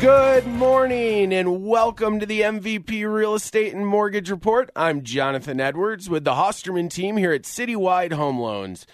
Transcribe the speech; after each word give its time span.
Good 0.00 0.46
morning 0.46 1.32
and 1.34 1.64
welcome 1.64 2.20
to 2.20 2.26
the 2.26 2.42
MVP 2.42 3.12
Real 3.12 3.34
Estate 3.34 3.74
and 3.74 3.84
Mortgage 3.84 4.30
Report. 4.30 4.70
I'm 4.76 5.02
Jonathan 5.02 5.58
Edwards 5.58 6.08
with 6.08 6.22
the 6.22 6.34
Hosterman 6.34 6.88
team 6.88 7.16
here 7.16 7.32
at 7.32 7.42
Citywide 7.42 8.12
Home 8.12 8.38
Loans. 8.38 8.86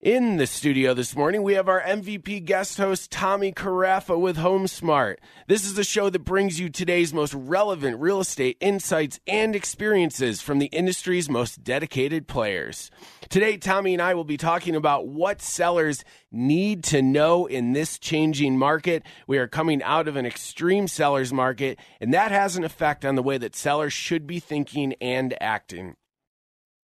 In 0.00 0.36
the 0.36 0.46
studio 0.46 0.94
this 0.94 1.16
morning, 1.16 1.42
we 1.42 1.54
have 1.54 1.68
our 1.68 1.82
MVP 1.82 2.44
guest 2.44 2.78
host, 2.78 3.10
Tommy 3.10 3.50
Carafa 3.50 4.16
with 4.16 4.36
HomeSmart. 4.36 5.16
This 5.48 5.64
is 5.64 5.76
a 5.76 5.82
show 5.82 6.08
that 6.08 6.20
brings 6.20 6.60
you 6.60 6.68
today's 6.68 7.12
most 7.12 7.34
relevant 7.34 7.98
real 7.98 8.20
estate 8.20 8.56
insights 8.60 9.18
and 9.26 9.56
experiences 9.56 10.40
from 10.40 10.60
the 10.60 10.66
industry's 10.66 11.28
most 11.28 11.64
dedicated 11.64 12.28
players. 12.28 12.92
Today, 13.28 13.56
Tommy 13.56 13.92
and 13.92 14.00
I 14.00 14.14
will 14.14 14.22
be 14.22 14.36
talking 14.36 14.76
about 14.76 15.08
what 15.08 15.42
sellers 15.42 16.04
need 16.30 16.84
to 16.84 17.02
know 17.02 17.46
in 17.46 17.72
this 17.72 17.98
changing 17.98 18.56
market. 18.56 19.02
We 19.26 19.38
are 19.38 19.48
coming 19.48 19.82
out 19.82 20.06
of 20.06 20.14
an 20.14 20.26
extreme 20.26 20.86
seller's 20.86 21.32
market, 21.32 21.76
and 22.00 22.14
that 22.14 22.30
has 22.30 22.54
an 22.54 22.62
effect 22.62 23.04
on 23.04 23.16
the 23.16 23.22
way 23.24 23.36
that 23.38 23.56
sellers 23.56 23.94
should 23.94 24.28
be 24.28 24.38
thinking 24.38 24.94
and 25.00 25.34
acting. 25.42 25.96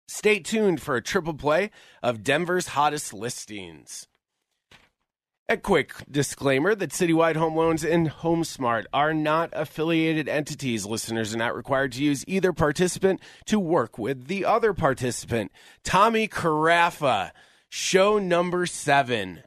Stay 0.09 0.41
tuned 0.41 0.81
for 0.81 0.97
a 0.97 1.03
triple 1.03 1.35
play 1.35 1.71
of 2.03 2.25
Denver's 2.25 2.69
hottest 2.69 3.13
listings. 3.13 4.07
A 5.51 5.57
quick 5.57 5.93
disclaimer 6.11 6.75
that 6.75 6.91
Citywide 6.91 7.37
Home 7.37 7.55
Loans 7.57 7.85
and 7.85 8.11
HomeSmart 8.11 8.85
are 8.93 9.15
not 9.15 9.51
affiliated 9.55 10.29
entities. 10.29 10.85
Listeners 10.85 11.35
are 11.35 11.39
not 11.39 11.55
required 11.57 11.93
to 11.93 12.03
use 12.03 12.25
either 12.27 12.53
participant 12.53 13.21
to 13.47 13.59
work 13.59 13.99
with 13.99 14.27
the 14.27 14.45
other 14.45 14.75
participant. 14.75 15.51
Tommy 15.85 16.29
Carafa, 16.29 17.31
show 17.69 18.19
number 18.19 18.67
seven. 18.67 19.43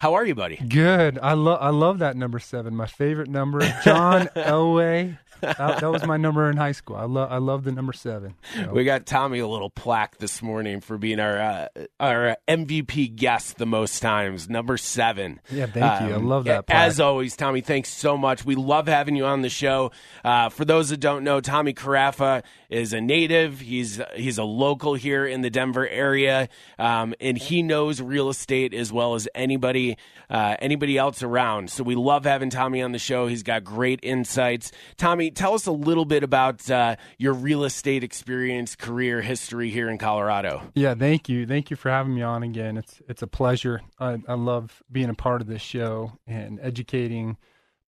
How 0.00 0.14
are 0.14 0.24
you, 0.26 0.34
buddy? 0.34 0.56
Good. 0.56 1.18
I 1.22 1.32
love 1.34 1.58
I 1.62 1.70
love 1.70 1.98
that 2.00 2.16
number 2.16 2.38
seven. 2.38 2.74
My 2.74 2.86
favorite 2.86 3.28
number, 3.28 3.60
John 3.84 4.26
Elway. 4.36 5.18
That, 5.44 5.80
that, 5.80 5.90
was 5.90 6.06
my 6.06 6.16
number 6.16 6.50
in 6.50 6.56
high 6.56 6.72
school. 6.72 6.96
I 6.96 7.04
love 7.04 7.30
I 7.30 7.38
love 7.38 7.64
the 7.64 7.72
number 7.72 7.92
seven. 7.92 8.34
So. 8.54 8.72
We 8.72 8.84
got 8.84 9.06
Tommy 9.06 9.38
a 9.38 9.46
little 9.46 9.70
plaque 9.70 10.18
this 10.18 10.42
morning 10.42 10.80
for 10.80 10.98
being 10.98 11.20
our 11.20 11.38
uh, 11.38 11.68
our 12.00 12.36
MVP 12.48 13.14
guest 13.14 13.58
the 13.58 13.66
most 13.66 14.00
times, 14.00 14.48
number 14.48 14.76
seven. 14.76 15.40
Yeah, 15.50 15.66
thank 15.66 15.84
um, 15.84 16.08
you. 16.08 16.14
I 16.14 16.16
um, 16.16 16.28
love 16.28 16.44
that. 16.44 16.66
Plaque. 16.66 16.78
As 16.78 17.00
always, 17.00 17.36
Tommy, 17.36 17.60
thanks 17.60 17.90
so 17.90 18.16
much. 18.16 18.44
We 18.44 18.54
love 18.54 18.88
having 18.88 19.16
you 19.16 19.26
on 19.26 19.42
the 19.42 19.48
show. 19.50 19.92
Uh, 20.24 20.48
for 20.48 20.64
those 20.64 20.90
that 20.90 20.98
don't 20.98 21.24
know, 21.24 21.40
Tommy 21.40 21.74
Carafa 21.74 22.42
is 22.74 22.92
a 22.92 23.00
native. 23.00 23.60
He's 23.60 24.00
he's 24.16 24.36
a 24.36 24.44
local 24.44 24.94
here 24.94 25.24
in 25.24 25.42
the 25.42 25.50
Denver 25.50 25.86
area, 25.86 26.48
um, 26.76 27.14
and 27.20 27.38
he 27.38 27.62
knows 27.62 28.02
real 28.02 28.28
estate 28.28 28.74
as 28.74 28.92
well 28.92 29.14
as 29.14 29.28
anybody 29.34 29.96
uh, 30.28 30.56
anybody 30.58 30.98
else 30.98 31.22
around. 31.22 31.70
So 31.70 31.84
we 31.84 31.94
love 31.94 32.24
having 32.24 32.50
Tommy 32.50 32.82
on 32.82 32.90
the 32.90 32.98
show. 32.98 33.28
He's 33.28 33.44
got 33.44 33.62
great 33.62 34.00
insights. 34.02 34.72
Tommy, 34.96 35.30
tell 35.30 35.54
us 35.54 35.66
a 35.66 35.72
little 35.72 36.04
bit 36.04 36.24
about 36.24 36.68
uh, 36.68 36.96
your 37.16 37.32
real 37.32 37.62
estate 37.62 38.02
experience, 38.02 38.74
career 38.74 39.22
history 39.22 39.70
here 39.70 39.88
in 39.88 39.96
Colorado. 39.96 40.62
Yeah, 40.74 40.94
thank 40.94 41.28
you, 41.28 41.46
thank 41.46 41.70
you 41.70 41.76
for 41.76 41.90
having 41.90 42.14
me 42.14 42.22
on 42.22 42.42
again. 42.42 42.76
It's 42.76 43.00
it's 43.08 43.22
a 43.22 43.28
pleasure. 43.28 43.82
I, 44.00 44.18
I 44.26 44.34
love 44.34 44.82
being 44.90 45.10
a 45.10 45.14
part 45.14 45.40
of 45.40 45.46
this 45.46 45.62
show 45.62 46.18
and 46.26 46.58
educating 46.60 47.36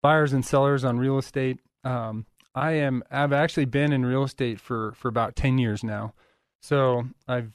buyers 0.01 0.31
and 0.31 0.45
sellers 0.45 0.85
on 0.85 0.97
real 0.97 1.17
estate. 1.17 1.59
Um, 1.83 2.25
I 2.57 2.71
am 2.71 3.03
I've 3.11 3.33
actually 3.33 3.65
been 3.65 3.93
in 3.93 4.05
real 4.05 4.23
estate 4.23 4.59
for 4.59 4.93
for 4.93 5.07
about 5.07 5.35
10 5.35 5.57
years 5.57 5.83
now. 5.83 6.13
So, 6.59 7.07
I've 7.27 7.51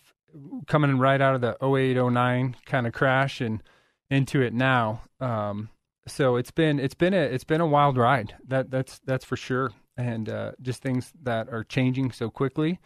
coming 0.66 0.98
right 0.98 1.20
out 1.20 1.34
of 1.34 1.40
the 1.40 1.56
08 1.62 1.96
09 1.96 2.56
kind 2.64 2.86
of 2.86 2.92
crash 2.92 3.40
and 3.40 3.62
into 4.10 4.40
it 4.40 4.54
now. 4.54 5.02
Um, 5.20 5.70
so 6.06 6.36
it's 6.36 6.50
been 6.50 6.78
it's 6.78 6.94
been 6.94 7.14
a 7.14 7.20
it's 7.20 7.44
been 7.44 7.60
a 7.60 7.66
wild 7.66 7.96
ride. 7.96 8.34
That 8.46 8.70
that's 8.70 9.00
that's 9.04 9.24
for 9.24 9.36
sure. 9.36 9.72
And 9.96 10.28
uh, 10.28 10.52
just 10.60 10.82
things 10.82 11.12
that 11.22 11.48
are 11.48 11.64
changing 11.64 12.12
so 12.12 12.30
quickly. 12.30 12.78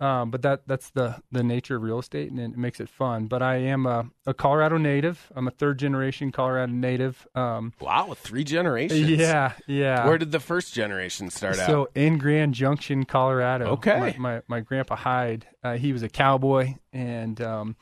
Um, 0.00 0.32
but 0.32 0.42
that 0.42 0.66
that's 0.66 0.90
the 0.90 1.22
the 1.30 1.44
nature 1.44 1.76
of 1.76 1.82
real 1.82 2.00
estate, 2.00 2.30
and 2.30 2.40
it 2.40 2.56
makes 2.58 2.80
it 2.80 2.88
fun. 2.88 3.26
But 3.26 3.42
I 3.42 3.56
am 3.56 3.86
a, 3.86 4.10
a 4.26 4.34
Colorado 4.34 4.76
native. 4.76 5.30
I'm 5.36 5.46
a 5.46 5.52
third 5.52 5.78
generation 5.78 6.32
Colorado 6.32 6.72
native. 6.72 7.28
Um, 7.36 7.72
wow, 7.80 8.14
three 8.16 8.42
generations. 8.42 9.08
Yeah, 9.08 9.52
yeah. 9.68 10.06
Where 10.06 10.18
did 10.18 10.32
the 10.32 10.40
first 10.40 10.74
generation 10.74 11.30
start 11.30 11.56
so, 11.56 11.62
out? 11.62 11.68
So 11.68 11.88
in 11.94 12.18
Grand 12.18 12.54
Junction, 12.54 13.04
Colorado. 13.04 13.66
Okay. 13.66 13.98
My 13.98 14.16
my, 14.18 14.42
my 14.48 14.60
grandpa 14.60 14.96
Hyde, 14.96 15.46
uh, 15.62 15.76
he 15.76 15.92
was 15.92 16.02
a 16.02 16.08
cowboy, 16.08 16.74
and 16.92 17.40
um, 17.40 17.76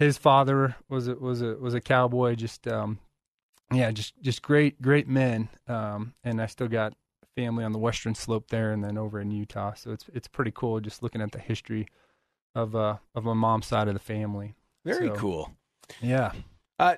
his 0.00 0.18
father 0.18 0.74
was 0.88 1.06
a, 1.06 1.14
was 1.14 1.42
a 1.42 1.54
was 1.54 1.74
a 1.74 1.80
cowboy. 1.80 2.34
Just 2.34 2.66
um, 2.66 2.98
yeah, 3.72 3.92
just 3.92 4.20
just 4.20 4.42
great 4.42 4.82
great 4.82 5.06
men. 5.06 5.48
Um, 5.68 6.14
and 6.24 6.42
I 6.42 6.46
still 6.46 6.68
got 6.68 6.94
family 7.34 7.64
on 7.64 7.72
the 7.72 7.78
western 7.78 8.14
slope 8.14 8.48
there, 8.48 8.72
and 8.72 8.82
then 8.84 8.98
over 8.98 9.20
in 9.20 9.30
Utah. 9.30 9.74
So 9.74 9.92
it's 9.92 10.06
it's 10.12 10.28
pretty 10.28 10.52
cool 10.54 10.80
just 10.80 11.02
looking 11.02 11.20
at 11.20 11.32
the 11.32 11.38
history 11.38 11.86
of 12.54 12.74
uh 12.76 12.96
of 13.14 13.24
my 13.24 13.34
mom's 13.34 13.66
side 13.66 13.88
of 13.88 13.94
the 13.94 14.00
family. 14.00 14.54
Very 14.84 15.08
so, 15.08 15.14
cool. 15.14 15.52
Yeah. 16.00 16.32
Uh, 16.78 16.96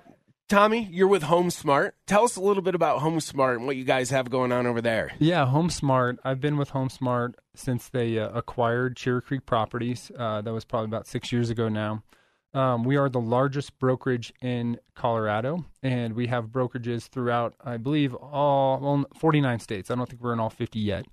Tommy, 0.48 0.88
you're 0.92 1.08
with 1.08 1.22
HomeSmart. 1.22 1.92
Tell 2.06 2.24
us 2.24 2.36
a 2.36 2.40
little 2.40 2.62
bit 2.62 2.74
about 2.74 3.00
HomeSmart 3.00 3.56
and 3.56 3.66
what 3.66 3.76
you 3.76 3.84
guys 3.84 4.10
have 4.10 4.30
going 4.30 4.52
on 4.52 4.66
over 4.66 4.82
there. 4.82 5.12
Yeah, 5.18 5.46
HomeSmart. 5.46 6.18
I've 6.22 6.40
been 6.40 6.58
with 6.58 6.70
HomeSmart 6.72 7.34
since 7.54 7.88
they 7.88 8.18
uh, 8.18 8.28
acquired 8.28 8.96
Cherry 8.96 9.22
Creek 9.22 9.46
Properties. 9.46 10.12
Uh, 10.16 10.42
that 10.42 10.52
was 10.52 10.64
probably 10.66 10.86
about 10.86 11.06
six 11.06 11.32
years 11.32 11.48
ago 11.48 11.68
now. 11.68 12.02
Um, 12.54 12.84
we 12.84 12.96
are 12.96 13.08
the 13.08 13.20
largest 13.20 13.76
brokerage 13.80 14.32
in 14.40 14.78
Colorado, 14.94 15.64
and 15.82 16.14
we 16.14 16.28
have 16.28 16.46
brokerages 16.46 17.08
throughout, 17.08 17.54
I 17.64 17.78
believe, 17.78 18.14
all 18.14 18.78
well, 18.80 19.04
49 19.18 19.58
states. 19.58 19.90
I 19.90 19.96
don't 19.96 20.08
think 20.08 20.22
we're 20.22 20.32
in 20.32 20.40
all 20.40 20.50
50 20.50 20.78
yet. 20.78 21.06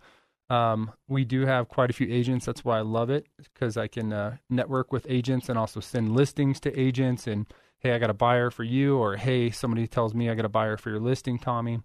Um, 0.51 0.91
we 1.07 1.25
do 1.25 1.47
have 1.47 1.67
quite 1.67 1.89
a 1.89 1.93
few 1.93 2.07
agents. 2.13 2.45
That's 2.45 2.63
why 2.63 2.77
I 2.77 2.81
love 2.81 3.09
it 3.09 3.25
because 3.37 3.75
I 3.75 3.87
can 3.87 4.13
uh, 4.13 4.37
network 4.49 4.91
with 4.91 5.07
agents 5.09 5.49
and 5.49 5.57
also 5.57 5.79
send 5.79 6.13
listings 6.15 6.59
to 6.59 6.79
agents. 6.79 7.25
And 7.25 7.47
hey, 7.79 7.93
I 7.93 7.97
got 7.97 8.11
a 8.11 8.13
buyer 8.13 8.51
for 8.51 8.63
you, 8.63 8.97
or 8.97 9.15
hey, 9.15 9.49
somebody 9.49 9.87
tells 9.87 10.13
me 10.13 10.29
I 10.29 10.35
got 10.35 10.45
a 10.45 10.49
buyer 10.49 10.77
for 10.77 10.91
your 10.91 10.99
listing, 10.99 11.39
Tommy. 11.39 11.79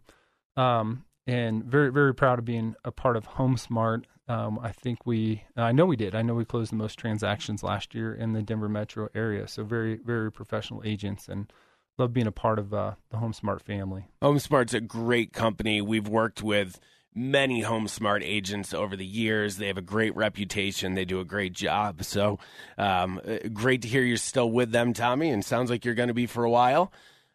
Um, 0.56 1.05
and 1.26 1.64
very, 1.64 1.90
very 1.90 2.14
proud 2.14 2.38
of 2.38 2.44
being 2.44 2.76
a 2.84 2.92
part 2.92 3.16
of 3.16 3.28
HomeSmart. 3.30 4.04
Um, 4.28 4.58
I 4.60 4.72
think 4.72 5.06
we, 5.06 5.44
I 5.56 5.72
know 5.72 5.86
we 5.86 5.96
did. 5.96 6.14
I 6.14 6.22
know 6.22 6.34
we 6.34 6.44
closed 6.44 6.72
the 6.72 6.76
most 6.76 6.98
transactions 6.98 7.62
last 7.62 7.94
year 7.94 8.14
in 8.14 8.32
the 8.32 8.42
Denver 8.42 8.68
metro 8.68 9.08
area. 9.14 9.46
So 9.46 9.64
very, 9.64 9.96
very 9.96 10.32
professional 10.32 10.82
agents 10.84 11.28
and 11.28 11.52
love 11.98 12.12
being 12.12 12.26
a 12.26 12.32
part 12.32 12.58
of 12.58 12.74
uh, 12.74 12.94
the 13.10 13.18
HomeSmart 13.18 13.62
family. 13.62 14.08
HomeSmart's 14.22 14.74
a 14.74 14.80
great 14.80 15.32
company. 15.32 15.80
We've 15.80 16.08
worked 16.08 16.42
with 16.42 16.80
many 17.14 17.62
HomeSmart 17.62 18.22
agents 18.22 18.74
over 18.74 18.94
the 18.94 19.06
years. 19.06 19.56
They 19.56 19.68
have 19.68 19.78
a 19.78 19.82
great 19.82 20.14
reputation. 20.14 20.94
They 20.94 21.06
do 21.06 21.20
a 21.20 21.24
great 21.24 21.54
job. 21.54 22.04
So 22.04 22.38
um, 22.76 23.20
great 23.52 23.82
to 23.82 23.88
hear 23.88 24.02
you're 24.02 24.18
still 24.18 24.50
with 24.50 24.70
them, 24.70 24.92
Tommy, 24.92 25.30
and 25.30 25.44
sounds 25.44 25.70
like 25.70 25.84
you're 25.84 25.94
going 25.94 26.08
to 26.08 26.14
be 26.14 26.26
for 26.26 26.44
a 26.44 26.50
while. 26.50 26.92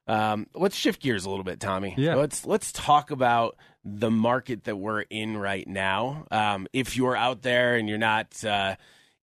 Um, 0.07 0.47
let's 0.53 0.75
shift 0.75 1.01
gears 1.01 1.25
a 1.25 1.29
little 1.29 1.43
bit, 1.43 1.59
Tommy. 1.59 1.95
Yeah. 1.97 2.15
Let's 2.15 2.45
let's 2.45 2.71
talk 2.71 3.11
about 3.11 3.57
the 3.83 4.11
market 4.11 4.65
that 4.65 4.75
we're 4.75 5.01
in 5.01 5.37
right 5.37 5.67
now. 5.67 6.25
Um, 6.31 6.67
if 6.73 6.95
you're 6.95 7.15
out 7.15 7.41
there 7.41 7.75
and 7.75 7.89
you're 7.89 7.97
not 7.97 8.43
uh, 8.45 8.75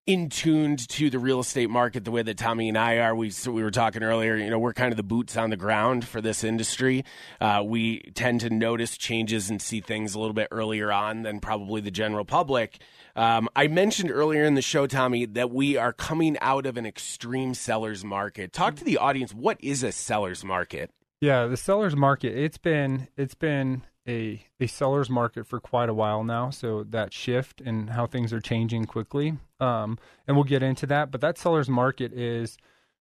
in 0.09 0.31
tuned 0.31 0.89
to 0.89 1.11
the 1.11 1.19
real 1.19 1.41
estate 1.41 1.69
market 1.69 2.05
the 2.05 2.11
way 2.11 2.23
that 2.23 2.39
Tommy 2.39 2.69
and 2.69 2.79
I 2.79 2.97
are, 2.99 3.15
we 3.15 3.31
so 3.31 3.53
we 3.53 3.63
were 3.63 3.71
talking 3.71 4.03
earlier. 4.03 4.37
You 4.37 4.51
know, 4.51 4.59
we're 4.59 4.73
kind 4.73 4.93
of 4.93 4.97
the 4.97 5.03
boots 5.03 5.37
on 5.37 5.51
the 5.51 5.57
ground 5.57 6.07
for 6.09 6.21
this 6.21 6.43
industry. 6.43 7.05
Uh, 7.41 7.63
we 7.65 8.01
tend 8.15 8.41
to 8.41 8.51
notice 8.51 8.97
changes 8.97 9.51
and 9.51 9.61
see 9.61 9.81
things 9.81 10.15
a 10.15 10.19
little 10.19 10.35
bit 10.35 10.49
earlier 10.51 10.91
on 10.91 11.23
than 11.23 11.41
probably 11.41 11.81
the 11.81 11.91
general 11.91 12.25
public. 12.25 12.81
Um, 13.15 13.49
I 13.55 13.69
mentioned 13.69 14.11
earlier 14.11 14.45
in 14.45 14.55
the 14.55 14.63
show, 14.63 14.87
Tommy, 14.87 15.27
that 15.27 15.51
we 15.51 15.77
are 15.77 15.93
coming 15.93 16.39
out 16.41 16.67
of 16.67 16.77
an 16.77 16.87
extreme 16.87 17.53
seller's 17.53 18.05
market. 18.05 18.53
Talk 18.53 18.77
to 18.77 18.85
the 18.85 18.97
audience. 18.97 19.35
What 19.35 19.59
is 19.61 19.83
a 19.83 19.93
seller's 19.93 20.43
market? 20.43 20.91
Yeah, 21.21 21.47
the 21.47 21.57
seller's 21.57 21.97
market. 21.97 22.37
It's 22.37 22.59
been 22.59 23.09
it's 23.17 23.35
been 23.35 23.83
a 24.09 24.45
a 24.61 24.67
seller's 24.67 25.11
market 25.11 25.47
for 25.47 25.61
quite 25.61 25.89
a 25.89 25.95
while 25.95 26.25
now. 26.25 26.51
So 26.51 26.85
that 26.91 27.13
shift 27.13 27.61
and 27.61 27.91
how 27.91 28.07
things 28.07 28.33
are 28.33 28.41
changing 28.41 28.87
quickly, 28.87 29.39
um, 29.61 29.99
and 30.27 30.37
we'll 30.37 30.45
get 30.45 30.63
into 30.63 30.87
that. 30.87 31.11
But 31.11 31.21
that 31.21 31.39
seller's 31.39 31.69
market 31.69 32.13
is 32.13 32.57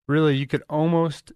really 0.07 0.35
you 0.35 0.47
could 0.47 0.63
almost 0.69 1.31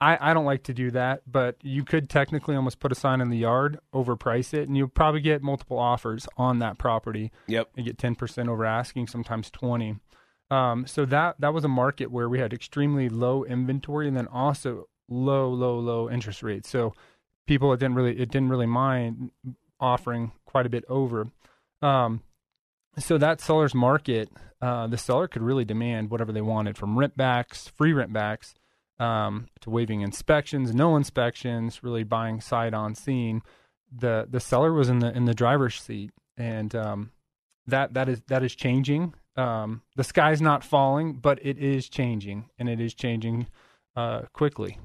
I, 0.00 0.18
I 0.20 0.34
don't 0.34 0.44
like 0.44 0.64
to 0.64 0.74
do 0.74 0.90
that, 0.90 1.22
but 1.26 1.56
you 1.62 1.82
could 1.82 2.10
technically 2.10 2.56
almost 2.56 2.78
put 2.78 2.92
a 2.92 2.94
sign 2.94 3.22
in 3.22 3.30
the 3.30 3.38
yard, 3.38 3.78
overprice 3.94 4.52
it, 4.52 4.68
and 4.68 4.76
you'll 4.76 4.88
probably 4.88 5.22
get 5.22 5.42
multiple 5.42 5.78
offers 5.78 6.26
on 6.36 6.58
that 6.58 6.76
property. 6.78 7.32
Yep. 7.46 7.70
And 7.76 7.86
get 7.86 7.96
10% 7.96 8.48
over 8.48 8.66
asking, 8.66 9.06
sometimes 9.06 9.50
20. 9.50 9.96
Um, 10.50 10.86
so 10.86 11.06
that 11.06 11.40
that 11.40 11.54
was 11.54 11.64
a 11.64 11.68
market 11.68 12.10
where 12.10 12.28
we 12.28 12.38
had 12.38 12.52
extremely 12.52 13.08
low 13.08 13.44
inventory 13.44 14.06
and 14.06 14.16
then 14.16 14.26
also 14.26 14.88
low, 15.08 15.48
low, 15.48 15.78
low 15.78 16.10
interest 16.10 16.42
rates. 16.42 16.68
So 16.68 16.92
people 17.46 17.72
it 17.72 17.80
didn't 17.80 17.96
really 17.96 18.18
it 18.18 18.30
didn't 18.30 18.48
really 18.48 18.66
mind 18.66 19.30
offering 19.80 20.32
quite 20.46 20.66
a 20.66 20.70
bit 20.70 20.84
over. 20.88 21.28
Um, 21.82 22.22
so 22.98 23.18
that 23.18 23.40
seller's 23.40 23.74
market, 23.74 24.30
uh, 24.62 24.86
the 24.86 24.98
seller 24.98 25.26
could 25.28 25.42
really 25.42 25.64
demand 25.64 26.10
whatever 26.10 26.32
they 26.32 26.40
wanted 26.40 26.78
from 26.78 26.98
rent 26.98 27.16
backs, 27.16 27.68
free 27.68 27.92
rent 27.92 28.12
backs, 28.12 28.54
um, 28.98 29.48
to 29.60 29.70
waiving 29.70 30.00
inspections, 30.00 30.74
no 30.74 30.96
inspections, 30.96 31.82
really 31.82 32.04
buying 32.04 32.40
sight 32.40 32.74
on 32.74 32.94
scene. 32.94 33.42
The 33.96 34.26
the 34.30 34.40
seller 34.40 34.72
was 34.72 34.88
in 34.88 35.00
the 35.00 35.14
in 35.14 35.24
the 35.24 35.34
driver's 35.34 35.80
seat, 35.80 36.12
and 36.36 36.74
um, 36.74 37.10
that 37.66 37.94
that 37.94 38.08
is 38.08 38.22
that 38.28 38.42
is 38.42 38.54
changing. 38.54 39.14
Um, 39.36 39.82
the 39.96 40.04
sky's 40.04 40.40
not 40.40 40.62
falling, 40.62 41.14
but 41.14 41.44
it 41.44 41.58
is 41.58 41.88
changing, 41.88 42.48
and 42.58 42.68
it 42.68 42.80
is 42.80 42.94
changing 42.94 43.48
uh, 43.96 44.22
quickly. 44.32 44.78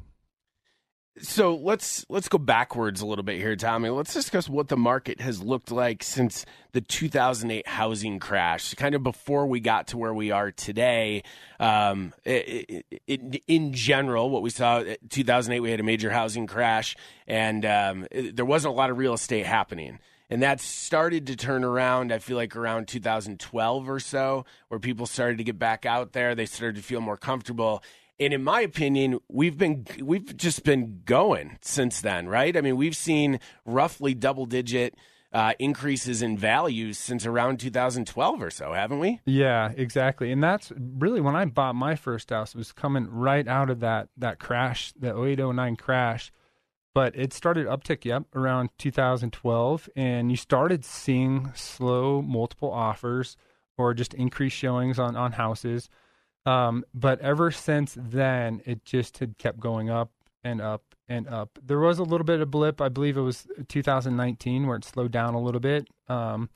So 1.22 1.56
let's 1.56 2.06
let's 2.10 2.30
go 2.30 2.38
backwards 2.38 3.02
a 3.02 3.06
little 3.06 3.24
bit 3.24 3.38
here, 3.38 3.56
Tommy. 3.56 3.90
Let's 3.90 4.14
discuss 4.14 4.48
what 4.48 4.70
the 4.70 4.78
market 4.78 5.20
has 5.20 5.42
looked 5.42 5.72
like 5.72 6.02
since 6.02 6.46
the 6.72 6.82
2008 6.82 7.68
housing 7.68 8.20
crash, 8.20 8.74
kind 8.76 8.96
of 8.96 9.04
before 9.04 9.46
we 9.46 9.60
got 9.60 9.88
to 9.88 9.98
where 9.98 10.14
we 10.14 10.32
are 10.32 10.52
today. 10.52 11.24
Um, 11.60 12.14
it, 12.24 12.86
it, 12.90 13.02
it, 13.08 13.44
in 13.48 13.74
general, 13.74 14.30
what 14.30 14.42
we 14.42 14.50
saw 14.50 14.84
2008, 15.10 15.60
we 15.60 15.72
had 15.72 15.80
a 15.80 15.84
major 15.84 16.10
housing 16.10 16.48
crash, 16.48 16.96
and 17.28 17.66
um, 17.66 18.08
there 18.12 18.46
wasn't 18.46 18.74
a 18.74 18.78
lot 18.78 18.90
of 18.90 18.98
real 18.98 19.14
estate 19.14 19.46
happening. 19.46 20.00
And 20.30 20.44
that 20.44 20.62
started 20.62 21.28
to 21.28 21.36
turn 21.36 21.64
around, 21.64 22.14
I 22.14 22.20
feel 22.20 22.38
like 22.38 22.56
around 22.56 22.88
2012 22.88 23.90
or 23.90 24.00
so, 24.00 24.46
where 24.68 24.80
people 24.80 25.08
started 25.08 25.40
to 25.40 25.44
get 25.44 25.58
back 25.58 25.86
out 25.86 26.14
there. 26.14 26.36
They 26.36 26.46
started 26.46 26.76
to 26.76 26.84
feel 26.84 27.02
more 27.02 27.18
comfortable 27.18 27.84
and 28.20 28.34
in 28.34 28.44
my 28.44 28.62
opinion, 28.62 29.20
we've 29.30 29.58
been 29.58 29.86
we've 30.02 30.36
just 30.36 30.64
been 30.64 31.02
going 31.06 31.58
since 31.62 32.02
then, 32.02 32.28
right? 32.28 32.56
I 32.56 32.62
mean, 32.62 32.76
we've 32.76 32.96
seen 32.96 33.40
roughly 33.66 34.14
double 34.14 34.46
digit 34.46 34.96
uh, 35.32 35.54
increases 35.60 36.22
in 36.22 36.38
values 36.38 36.98
since 36.98 37.26
around 37.26 37.60
2012 37.60 38.42
or 38.42 38.50
so, 38.50 38.74
haven't 38.74 39.00
we? 39.00 39.20
Yeah, 39.26 39.72
exactly. 39.76 40.32
And 40.32 40.44
that's 40.44 40.72
really 40.78 41.22
when 41.22 41.36
I 41.36 41.46
bought 41.46 41.76
my 41.76 41.96
first 41.96 42.32
house. 42.32 42.56
It 42.56 42.58
was 42.58 42.72
coming 42.72 43.08
right 43.10 43.48
out 43.48 43.70
of 43.70 43.80
that 43.82 44.10
that 44.18 44.40
crash, 44.40 44.92
the 44.94 45.10
0809 45.16 45.76
crash. 45.76 46.32
But 46.96 47.16
it 47.16 47.32
started 47.34 47.68
uptick, 47.68 48.04
yep, 48.04 48.24
around 48.36 48.72
2012, 48.80 49.90
and 49.96 50.32
you 50.32 50.36
started 50.36 50.84
seeing 50.84 51.52
slow 51.54 52.22
multiple 52.22 52.72
offers 52.72 53.38
or 53.78 53.94
just 53.94 54.16
increased 54.16 54.58
showings 54.58 54.98
on 54.98 55.16
on 55.16 55.34
houses. 55.34 55.90
Um, 56.50 56.84
but 56.96 57.20
ever 57.20 57.52
since 57.52 57.96
then, 57.96 58.62
it 58.66 58.84
just 58.84 59.20
had 59.20 59.38
kept 59.38 59.60
going 59.60 59.92
up 59.92 60.12
and 60.44 60.60
up 60.60 60.96
and 61.08 61.28
up. 61.28 61.60
There 61.64 61.80
was 61.80 62.00
a 62.00 62.04
little 62.04 62.26
bit 62.26 62.42
of 62.42 62.50
blip. 62.50 62.82
I 62.82 62.90
believe 62.90 63.18
it 63.18 63.22
was 63.22 63.46
2019 63.68 64.66
where 64.66 64.78
it 64.78 64.84
slowed 64.84 65.12
down 65.12 65.36
a 65.36 65.40
little 65.40 65.60
bit. 65.60 65.88
Um, 66.08 66.50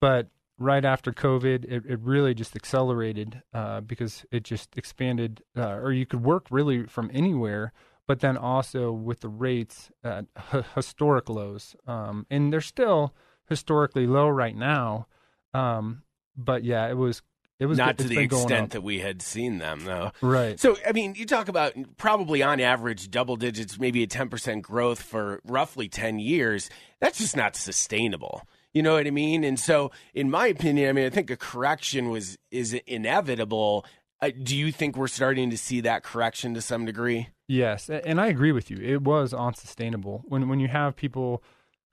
but 0.00 0.28
right 0.56 0.82
after 0.82 1.12
COVID, 1.12 1.64
it, 1.64 1.84
it 1.86 2.00
really 2.00 2.32
just 2.32 2.56
accelerated 2.56 3.42
uh, 3.52 3.82
because 3.82 4.24
it 4.30 4.44
just 4.44 4.78
expanded, 4.78 5.42
uh, 5.54 5.74
or 5.74 5.92
you 5.92 6.06
could 6.06 6.24
work 6.24 6.46
really 6.50 6.86
from 6.86 7.10
anywhere. 7.12 7.74
But 8.06 8.20
then 8.20 8.38
also 8.38 8.90
with 8.90 9.20
the 9.20 9.28
rates 9.28 9.90
at 10.02 10.24
h- 10.54 10.64
historic 10.74 11.28
lows, 11.28 11.76
um, 11.86 12.24
and 12.30 12.50
they're 12.50 12.62
still 12.62 13.14
historically 13.46 14.06
low 14.06 14.30
right 14.30 14.56
now. 14.56 15.06
Um, 15.52 16.04
but 16.34 16.64
yeah, 16.64 16.88
it 16.88 16.96
was 16.96 17.20
it 17.58 17.66
was 17.66 17.78
not 17.78 17.98
to 17.98 18.04
the 18.04 18.20
extent 18.20 18.70
that 18.70 18.82
we 18.82 19.00
had 19.00 19.20
seen 19.20 19.58
them, 19.58 19.84
though. 19.84 20.12
Right. 20.20 20.58
So, 20.60 20.76
I 20.86 20.92
mean, 20.92 21.14
you 21.16 21.26
talk 21.26 21.48
about 21.48 21.74
probably 21.96 22.42
on 22.42 22.60
average 22.60 23.10
double 23.10 23.36
digits, 23.36 23.78
maybe 23.78 24.02
a 24.02 24.06
ten 24.06 24.28
percent 24.28 24.62
growth 24.62 25.02
for 25.02 25.40
roughly 25.44 25.88
ten 25.88 26.18
years. 26.18 26.70
That's 27.00 27.18
just 27.18 27.36
not 27.36 27.56
sustainable. 27.56 28.46
You 28.72 28.82
know 28.82 28.94
what 28.94 29.06
I 29.06 29.10
mean? 29.10 29.44
And 29.44 29.58
so, 29.58 29.90
in 30.14 30.30
my 30.30 30.46
opinion, 30.46 30.88
I 30.88 30.92
mean, 30.92 31.06
I 31.06 31.10
think 31.10 31.30
a 31.30 31.36
correction 31.36 32.10
was 32.10 32.38
is 32.50 32.74
inevitable. 32.86 33.84
Uh, 34.20 34.30
do 34.42 34.56
you 34.56 34.70
think 34.70 34.96
we're 34.96 35.08
starting 35.08 35.50
to 35.50 35.58
see 35.58 35.80
that 35.80 36.02
correction 36.02 36.54
to 36.54 36.60
some 36.60 36.84
degree? 36.84 37.28
Yes, 37.48 37.88
and 37.88 38.20
I 38.20 38.26
agree 38.26 38.52
with 38.52 38.70
you. 38.70 38.76
It 38.76 39.02
was 39.02 39.32
unsustainable 39.32 40.22
when 40.26 40.48
when 40.48 40.60
you 40.60 40.68
have 40.68 40.96
people 40.96 41.42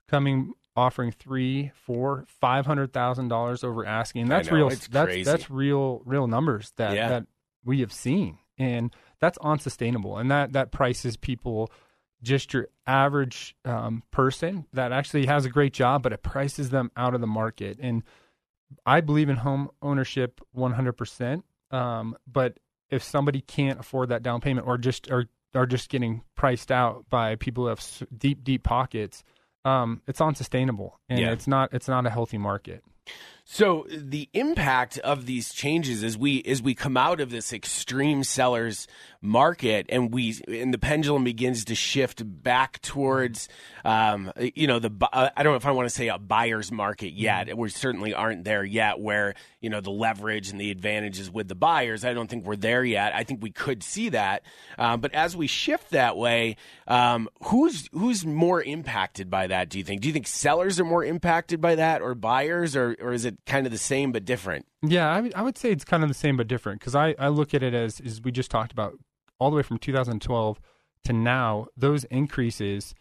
coming 0.08 0.52
offering 0.76 1.10
three, 1.10 1.72
four, 1.74 2.24
five 2.40 2.66
hundred 2.66 2.92
thousand 2.92 3.28
dollars 3.28 3.64
over 3.64 3.84
asking. 3.86 4.26
That's 4.26 4.50
know, 4.50 4.56
real. 4.56 4.68
That's 4.68 4.88
crazy. 4.88 5.22
that's 5.24 5.50
real 5.50 6.02
real 6.04 6.26
numbers 6.26 6.72
that 6.76 6.94
Yeah. 6.94 7.08
that 7.08 7.26
we 7.64 7.80
have 7.80 7.92
seen, 7.92 8.38
and 8.58 8.94
that's 9.20 9.38
unsustainable. 9.38 10.18
And 10.18 10.30
that 10.30 10.52
that 10.52 10.70
prices 10.72 11.16
people 11.16 11.70
just 12.22 12.52
your 12.52 12.68
average 12.86 13.54
um, 13.64 14.02
person 14.10 14.66
that 14.72 14.92
actually 14.92 15.26
has 15.26 15.44
a 15.44 15.50
great 15.50 15.72
job, 15.72 16.02
but 16.02 16.12
it 16.12 16.22
prices 16.22 16.70
them 16.70 16.90
out 16.96 17.14
of 17.14 17.20
the 17.20 17.26
market. 17.26 17.78
And 17.80 18.02
I 18.84 19.00
believe 19.00 19.28
in 19.28 19.36
home 19.36 19.70
ownership 19.82 20.40
one 20.52 20.72
hundred 20.72 20.94
percent. 20.94 21.44
Um, 21.70 22.16
but 22.26 22.58
if 22.90 23.02
somebody 23.02 23.40
can't 23.40 23.80
afford 23.80 24.10
that 24.10 24.22
down 24.22 24.40
payment, 24.40 24.66
or 24.66 24.78
just 24.78 25.10
are 25.10 25.26
are 25.54 25.66
just 25.66 25.88
getting 25.88 26.22
priced 26.34 26.70
out 26.70 27.06
by 27.08 27.34
people 27.36 27.64
who 27.64 27.68
have 27.68 27.82
deep 28.16 28.44
deep 28.44 28.62
pockets 28.62 29.24
um, 29.66 30.00
it's 30.06 30.20
unsustainable 30.20 30.98
and 31.08 31.18
Yeah. 31.18 31.32
it's 31.32 31.46
not 31.46 31.72
it's 31.72 31.88
not 31.88 32.06
a 32.06 32.10
healthy 32.10 32.38
market. 32.38 32.82
So 33.48 33.86
the 33.88 34.28
impact 34.32 34.98
of 34.98 35.24
these 35.24 35.52
changes 35.52 36.02
as 36.02 36.18
we 36.18 36.42
as 36.42 36.60
we 36.60 36.74
come 36.74 36.96
out 36.96 37.20
of 37.20 37.30
this 37.30 37.52
extreme 37.52 38.24
sellers 38.24 38.88
market 39.22 39.86
and 39.88 40.12
we 40.12 40.36
and 40.48 40.74
the 40.74 40.78
pendulum 40.78 41.24
begins 41.24 41.64
to 41.66 41.74
shift 41.74 42.22
back 42.24 42.80
towards 42.82 43.48
um, 43.84 44.32
you 44.36 44.66
know 44.66 44.78
the 44.80 44.90
uh, 45.12 45.30
I 45.36 45.42
don't 45.44 45.52
know 45.52 45.56
if 45.56 45.66
I 45.66 45.70
want 45.70 45.88
to 45.88 45.94
say 45.94 46.08
a 46.08 46.18
buyer's 46.18 46.72
market 46.72 47.12
yet. 47.12 47.56
We 47.56 47.68
certainly 47.68 48.14
aren't 48.14 48.42
there 48.42 48.64
yet 48.64 48.98
where 48.98 49.34
you 49.60 49.70
know 49.70 49.80
the 49.80 49.90
leverage 49.90 50.50
and 50.50 50.60
the 50.60 50.72
advantages 50.72 51.30
with 51.30 51.46
the 51.46 51.54
buyers. 51.54 52.04
I 52.04 52.14
don't 52.14 52.28
think 52.28 52.46
we're 52.46 52.56
there 52.56 52.84
yet. 52.84 53.14
I 53.14 53.22
think 53.22 53.42
we 53.42 53.50
could 53.50 53.84
see 53.84 54.08
that, 54.08 54.42
um, 54.76 55.00
but 55.00 55.14
as 55.14 55.36
we 55.36 55.46
shift 55.46 55.90
that 55.90 56.16
way, 56.16 56.56
um, 56.88 57.28
who's 57.44 57.88
who's 57.92 58.26
more 58.26 58.60
impacted 58.60 59.30
by 59.30 59.46
that? 59.46 59.68
Do 59.68 59.78
you 59.78 59.84
think? 59.84 60.00
Do 60.00 60.08
you 60.08 60.12
think 60.12 60.26
sellers 60.26 60.80
are 60.80 60.84
more 60.84 61.04
impacted 61.04 61.60
by 61.60 61.76
that, 61.76 62.02
or 62.02 62.16
buyers, 62.16 62.74
or 62.74 62.95
or 63.00 63.12
is 63.12 63.24
it 63.24 63.38
kind 63.46 63.66
of 63.66 63.72
the 63.72 63.78
same 63.78 64.12
but 64.12 64.24
different? 64.24 64.66
Yeah, 64.82 65.08
I, 65.10 65.30
I 65.34 65.42
would 65.42 65.58
say 65.58 65.70
it's 65.70 65.84
kind 65.84 66.02
of 66.02 66.08
the 66.08 66.14
same 66.14 66.36
but 66.36 66.48
different 66.48 66.80
because 66.80 66.94
I, 66.94 67.14
I 67.18 67.28
look 67.28 67.54
at 67.54 67.62
it 67.62 67.74
as 67.74 68.00
as 68.00 68.20
we 68.20 68.32
just 68.32 68.50
talked 68.50 68.72
about 68.72 68.94
all 69.38 69.50
the 69.50 69.56
way 69.56 69.62
from 69.62 69.78
2012 69.78 70.60
to 71.04 71.12
now. 71.12 71.66
Those 71.76 72.04
increases 72.04 72.94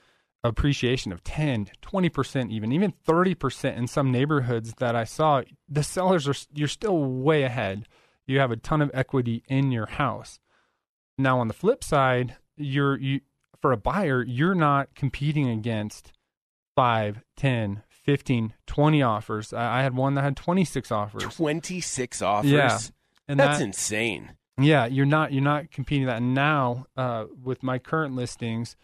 appreciation 0.48 1.12
of 1.12 1.24
10 1.24 1.70
20% 1.82 2.52
even 2.52 2.72
even 2.72 2.94
30% 3.08 3.78
in 3.78 3.88
some 3.88 4.12
neighborhoods 4.12 4.75
that 4.78 4.96
i 4.96 5.04
saw 5.04 5.42
the 5.68 5.84
sellers 5.84 6.28
are 6.28 6.36
you're 6.54 6.68
still 6.68 7.04
way 7.04 7.44
ahead 7.44 7.88
you 8.28 8.40
have 8.40 8.52
a 8.52 8.56
ton 8.56 8.82
of 8.82 8.92
equity 8.94 9.44
in 9.48 9.72
your 9.72 9.88
house 9.88 10.40
now 11.18 11.40
on 11.40 11.48
the 11.48 11.54
flip 11.54 11.84
side 11.84 12.38
you're 12.58 12.98
you 12.98 13.22
for 13.60 13.72
a 13.72 13.78
buyer 13.78 14.24
you're 14.24 14.56
not 14.56 14.94
competing 14.96 15.50
against 15.50 16.12
5 16.75 17.22
10 17.36 17.84
15 18.06 18.54
20 18.66 19.02
offers 19.02 19.52
i, 19.54 19.80
I 19.80 19.84
had 19.84 19.96
one 19.96 20.14
that 20.16 20.24
had 20.24 20.38
26 20.38 20.92
offers 20.92 21.24
Twenty 21.36 21.82
six 21.82 22.22
offers. 22.22 22.50
Yeah, 22.52 22.80
and 23.28 23.40
that's 23.40 23.58
that, 23.60 23.66
insane. 23.66 24.32
yeah, 24.60 24.86
you're 24.86 25.06
not 25.06 25.34
you're 25.34 25.44
not 25.44 25.72
competing 25.72 26.06
that. 26.08 26.22
Now, 26.22 26.86
uh, 26.96 27.26
with 27.44 27.62
my 27.64 27.80
current 27.80 28.16
listings, 28.16 28.76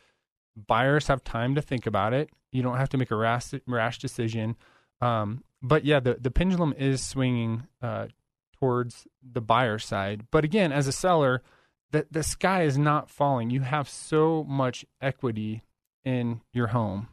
buyers 0.68 1.08
have 1.08 1.24
time 1.24 1.56
to 1.56 1.62
think 1.62 1.86
about 1.86 2.14
it. 2.14 2.30
You 2.52 2.62
don't 2.64 2.78
have 2.78 2.90
to 2.90 2.98
make 2.98 3.12
a 3.12 3.16
rash 3.16 3.54
rash 3.68 4.00
decision. 4.00 4.56
Um, 5.00 5.44
but 5.62 5.86
yeah, 5.86 6.00
the 6.00 6.16
the 6.16 6.32
pendulum 6.32 6.74
is 6.78 7.02
swinging 7.04 7.68
uh, 7.82 8.08
towards 8.60 9.08
the 9.22 9.42
buyer 9.42 9.80
side. 9.80 10.26
But 10.32 10.44
again, 10.44 10.72
as 10.72 10.88
a 10.88 10.92
seller, 10.92 11.42
the 11.92 12.08
the 12.12 12.24
sky 12.24 12.64
is 12.64 12.78
not 12.78 13.10
falling. 13.10 13.50
You 13.52 13.62
have 13.62 13.88
so 13.88 14.44
much 14.44 14.86
equity 15.02 15.64
in 16.04 16.42
your 16.52 16.68
home. 16.68 17.08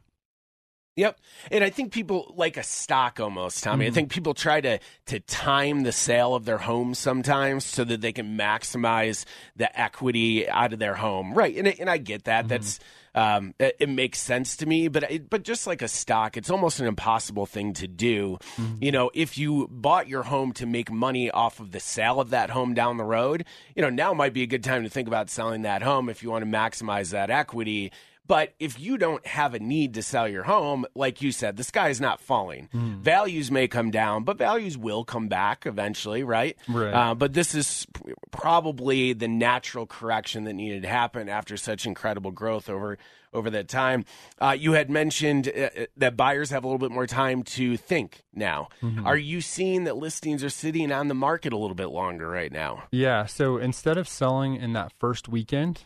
Yep. 0.99 1.19
And 1.53 1.63
I 1.63 1.71
think 1.71 1.93
people 1.93 2.35
like 2.37 2.57
a 2.57 2.63
stock 2.65 3.21
almost, 3.21 3.63
Tommy. 3.63 3.87
I 3.87 3.91
Mhm. 3.91 3.95
think 3.95 4.11
people 4.11 4.35
try 4.35 4.61
to 4.61 4.81
to 5.07 5.21
time 5.21 5.85
the 5.85 5.93
sale 5.93 6.35
of 6.35 6.45
their 6.45 6.59
home 6.59 6.93
sometimes 6.93 7.65
so 7.65 7.85
that 7.85 8.01
they 8.01 8.13
can 8.13 8.37
maximize 8.37 9.25
the 9.57 9.81
equity 9.81 10.49
out 10.49 10.73
of 10.73 10.81
their 10.81 10.95
home. 10.97 11.33
Right. 11.35 11.57
And, 11.57 11.69
I- 11.69 11.77
and 11.79 11.89
I 11.89 11.99
get 11.99 12.25
that. 12.25 12.49
That's 12.49 12.81
um, 13.15 13.55
it, 13.59 13.77
it, 13.81 13.89
makes 13.89 14.19
sense 14.21 14.57
to 14.59 14.67
me. 14.67 14.87
But 14.89 15.11
it, 15.11 15.31
but 15.31 15.43
just 15.43 15.67
like 15.67 15.83
a 15.83 15.89
stock, 15.89 16.37
it's 16.37 16.51
almost 16.51 16.79
an 16.79 16.87
impossible 16.87 17.47
thing 17.47 17.73
to 17.75 17.89
do. 17.89 18.39
Mm-hmm. 18.57 18.85
You 18.85 18.93
know, 18.93 19.11
if 19.15 19.39
you 19.39 19.67
bought 19.71 20.09
your 20.09 20.25
home 20.25 20.53
to 20.55 20.67
make 20.67 20.91
money 20.91 21.31
off 21.31 21.59
of 21.59 21.71
the 21.73 21.81
sale 21.81 22.21
of 22.21 22.31
that 22.31 22.51
home 22.51 22.75
down 22.75 22.97
the 22.97 23.05
road, 23.05 23.45
you 23.75 23.83
know, 23.83 23.91
now 23.91 24.13
might 24.15 24.35
be 24.35 24.43
a 24.43 24.47
good 24.47 24.63
time 24.63 24.83
to 24.85 24.91
think 24.91 25.09
about 25.09 25.31
selling 25.31 25.63
that 25.63 25.83
home 25.83 26.09
if 26.09 26.23
you 26.23 26.31
want 26.31 26.45
to 26.45 26.51
maximize 26.51 27.11
that 27.11 27.31
equity. 27.31 27.91
But 28.29 28.55
if 28.61 28.79
you 28.79 28.99
don't 28.99 29.27
have 29.27 29.55
a 29.55 29.59
need 29.59 29.95
to 29.95 30.03
sell 30.03 30.29
your 30.29 30.45
home, 30.45 30.85
like 30.95 31.23
you 31.23 31.33
said, 31.33 31.57
the 31.57 31.65
sky 31.65 31.89
is 31.89 31.99
not 31.99 32.21
falling. 32.21 32.69
Mm. 32.75 33.01
Values 33.01 33.51
may 33.51 33.67
come 33.69 33.91
down, 33.91 34.25
but 34.25 34.37
values 34.37 34.77
will 34.77 35.03
come 35.03 35.29
back 35.29 35.65
eventually, 35.65 36.23
right? 36.23 36.57
Right. 36.69 36.93
Uh, 36.93 37.15
but 37.15 37.33
this 37.33 37.55
is 37.55 37.87
probably 38.31 39.15
the 39.15 39.29
natural 39.29 39.87
correction 39.87 40.45
that 40.45 40.53
needed 40.53 40.83
to 40.83 40.89
happen 40.89 41.31
after 41.31 41.57
such 41.57 41.87
incredible 41.87 42.31
growth 42.31 42.69
over 42.69 42.99
over 43.33 43.51
that 43.51 43.69
time. 43.69 44.05
Uh, 44.41 44.57
you 44.59 44.73
had 44.73 44.91
mentioned 44.91 45.49
uh, 45.49 45.61
uh 45.61 45.87
that 45.97 46.17
buyers 46.17 46.51
have 46.51 46.65
a 46.65 46.67
little 46.67 46.79
bit 46.79 46.91
more 46.91 47.07
time 47.07 47.43
to 47.43 47.77
think 47.77 48.25
now. 48.35 48.69
Mm-hmm. 48.83 49.07
Are 49.07 49.17
you 49.17 49.41
seeing 49.41 49.85
that 49.85 49.97
listings 49.97 50.45
are 50.45 50.51
sitting 50.51 50.93
on 50.93 51.09
the 51.09 51.15
market 51.15 51.53
a 51.53 51.57
little 51.57 51.75
bit 51.75 51.89
longer 51.89 52.29
right 52.29 52.53
now? 52.53 52.85
Yeah. 52.91 53.27
So 53.27 53.57
instead 53.57 53.97
of 53.97 54.09
selling 54.09 54.57
in 54.57 54.75
that 54.75 54.93
first 54.99 55.29
weekend, 55.29 55.85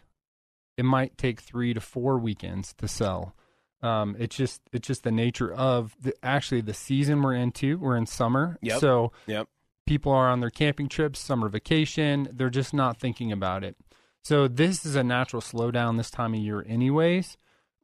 it 0.76 0.84
might 0.84 1.18
take 1.18 1.40
three 1.40 1.74
to 1.74 1.80
four 1.80 2.18
weekends 2.18 2.72
to 2.74 2.88
sell. 2.88 3.34
Um, 3.82 4.16
it's 4.18 4.36
just 4.36 4.62
it's 4.72 4.86
just 4.86 5.02
the 5.02 5.10
nature 5.10 5.52
of 5.52 5.96
the, 6.00 6.14
actually 6.22 6.60
the 6.60 6.74
season 6.74 7.20
we're 7.20 7.34
into. 7.34 7.78
We're 7.78 7.96
in 7.96 8.06
summer, 8.06 8.58
yep. 8.62 8.80
so 8.80 9.12
yep. 9.26 9.48
people 9.86 10.12
are 10.12 10.30
on 10.30 10.40
their 10.40 10.50
camping 10.50 10.88
trips, 10.88 11.18
summer 11.18 11.48
vacation. 11.48 12.28
They're 12.32 12.50
just 12.50 12.72
not 12.72 12.98
thinking 12.98 13.32
about 13.32 13.64
it. 13.64 13.76
So 14.22 14.46
this 14.46 14.86
is 14.86 14.94
a 14.94 15.02
natural 15.02 15.42
slowdown 15.42 15.96
this 15.96 16.10
time 16.10 16.34
of 16.34 16.40
year, 16.40 16.64
anyways. 16.68 17.36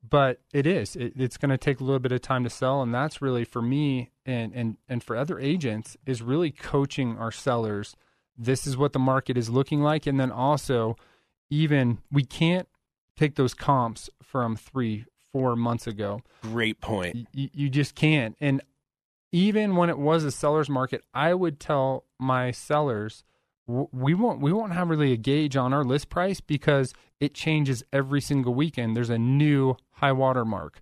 But 0.09 0.41
it 0.53 0.65
is. 0.67 0.95
It, 0.95 1.15
it's 1.17 1.37
going 1.37 1.51
to 1.51 1.59
take 1.59 1.81
a 1.81 1.85
little 1.85 1.99
bit 1.99 2.13
of 2.13 2.23
time 2.23 2.45
to 2.45 2.51
sell, 2.51 2.81
and 2.83 2.95
that's 2.95 3.21
really 3.21 3.45
for 3.45 3.61
me 3.61 4.13
and 4.25 4.53
and 4.55 4.77
and 4.89 5.03
for 5.03 5.17
other 5.17 5.41
agents 5.41 5.97
is 6.07 6.23
really 6.23 6.53
coaching 6.53 7.19
our 7.19 7.33
sellers. 7.33 7.97
This 8.37 8.69
is 8.69 8.77
what 8.77 8.93
the 8.93 9.01
market 9.01 9.37
is 9.37 9.51
looking 9.51 9.83
like, 9.83 10.07
and 10.07 10.21
then 10.21 10.31
also 10.31 10.97
even 11.51 11.99
we 12.13 12.25
can't 12.25 12.69
take 13.19 13.35
those 13.35 13.55
comps 13.55 14.09
from 14.23 14.57
three, 14.57 15.05
four 15.33 15.57
months 15.57 15.87
ago. 15.87 16.23
Great 16.43 16.81
point. 16.81 17.29
Y- 17.35 17.51
you 17.53 17.69
just 17.69 17.95
can't. 17.95 18.37
And 18.41 18.63
even 19.33 19.77
when 19.77 19.91
it 19.91 19.99
was 19.99 20.25
a 20.25 20.31
seller's 20.31 20.71
market, 20.71 21.03
I 21.13 21.35
would 21.35 21.61
tell 21.61 22.05
my 22.19 22.51
sellers 22.51 23.25
we 23.67 24.15
won't 24.15 24.41
we 24.41 24.51
won't 24.51 24.73
have 24.73 24.89
really 24.89 25.13
a 25.13 25.19
gauge 25.19 25.55
on 25.55 25.75
our 25.75 25.85
list 25.85 26.09
price 26.09 26.41
because 26.41 26.95
it 27.21 27.35
changes 27.35 27.85
every 27.93 28.21
single 28.21 28.55
weekend. 28.55 28.97
There's 28.97 29.11
a 29.11 29.19
new 29.19 29.77
high 29.93 30.13
water 30.13 30.45
mark 30.45 30.81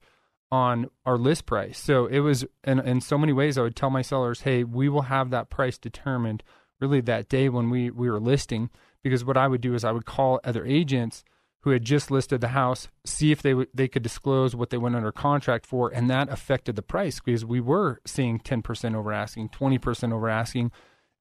on 0.52 0.88
our 1.04 1.18
list 1.18 1.46
price. 1.46 1.78
So 1.78 2.06
it 2.06 2.20
was 2.20 2.44
in 2.62 2.78
in 2.78 3.00
so 3.00 3.18
many 3.18 3.32
ways 3.32 3.58
I 3.58 3.62
would 3.62 3.74
tell 3.74 3.90
my 3.90 4.02
sellers, 4.02 4.42
"Hey, 4.42 4.62
we 4.62 4.88
will 4.88 5.02
have 5.02 5.30
that 5.30 5.50
price 5.50 5.78
determined 5.78 6.44
really 6.78 7.00
that 7.00 7.28
day 7.28 7.48
when 7.48 7.70
we 7.70 7.90
we 7.90 8.08
were 8.08 8.20
listing." 8.20 8.70
Because 9.02 9.24
what 9.24 9.36
I 9.36 9.48
would 9.48 9.60
do 9.60 9.74
is 9.74 9.84
I 9.84 9.92
would 9.92 10.06
call 10.06 10.40
other 10.44 10.64
agents 10.64 11.24
who 11.66 11.72
had 11.72 11.84
just 11.84 12.12
listed 12.12 12.40
the 12.40 12.48
house, 12.48 12.86
see 13.04 13.32
if 13.32 13.42
they 13.42 13.50
w- 13.50 13.66
they 13.74 13.88
could 13.88 14.04
disclose 14.04 14.54
what 14.54 14.70
they 14.70 14.78
went 14.78 14.94
under 14.94 15.10
contract 15.10 15.66
for, 15.66 15.90
and 15.92 16.08
that 16.08 16.28
affected 16.28 16.76
the 16.76 16.82
price 16.82 17.18
because 17.18 17.44
we 17.44 17.58
were 17.58 18.00
seeing 18.06 18.38
10% 18.38 18.94
over 18.94 19.12
asking, 19.12 19.48
20% 19.48 20.12
over 20.12 20.28
asking, 20.28 20.70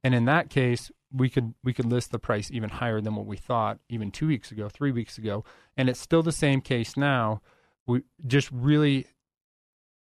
and 0.03 0.13
in 0.13 0.25
that 0.25 0.51
case, 0.51 0.91
we 1.11 1.31
could 1.31 1.55
we 1.63 1.73
could 1.73 1.87
list 1.87 2.11
the 2.11 2.19
price 2.19 2.51
even 2.51 2.69
higher 2.69 3.01
than 3.01 3.15
what 3.15 3.25
we 3.25 3.37
thought 3.37 3.79
even 3.89 4.11
two 4.11 4.27
weeks 4.27 4.51
ago, 4.51 4.69
three 4.69 4.91
weeks 4.91 5.17
ago, 5.17 5.43
and 5.75 5.89
it's 5.89 5.99
still 5.99 6.21
the 6.21 6.31
same 6.31 6.61
case 6.61 6.95
now. 6.95 7.41
We 7.87 8.03
just 8.27 8.51
really 8.51 9.07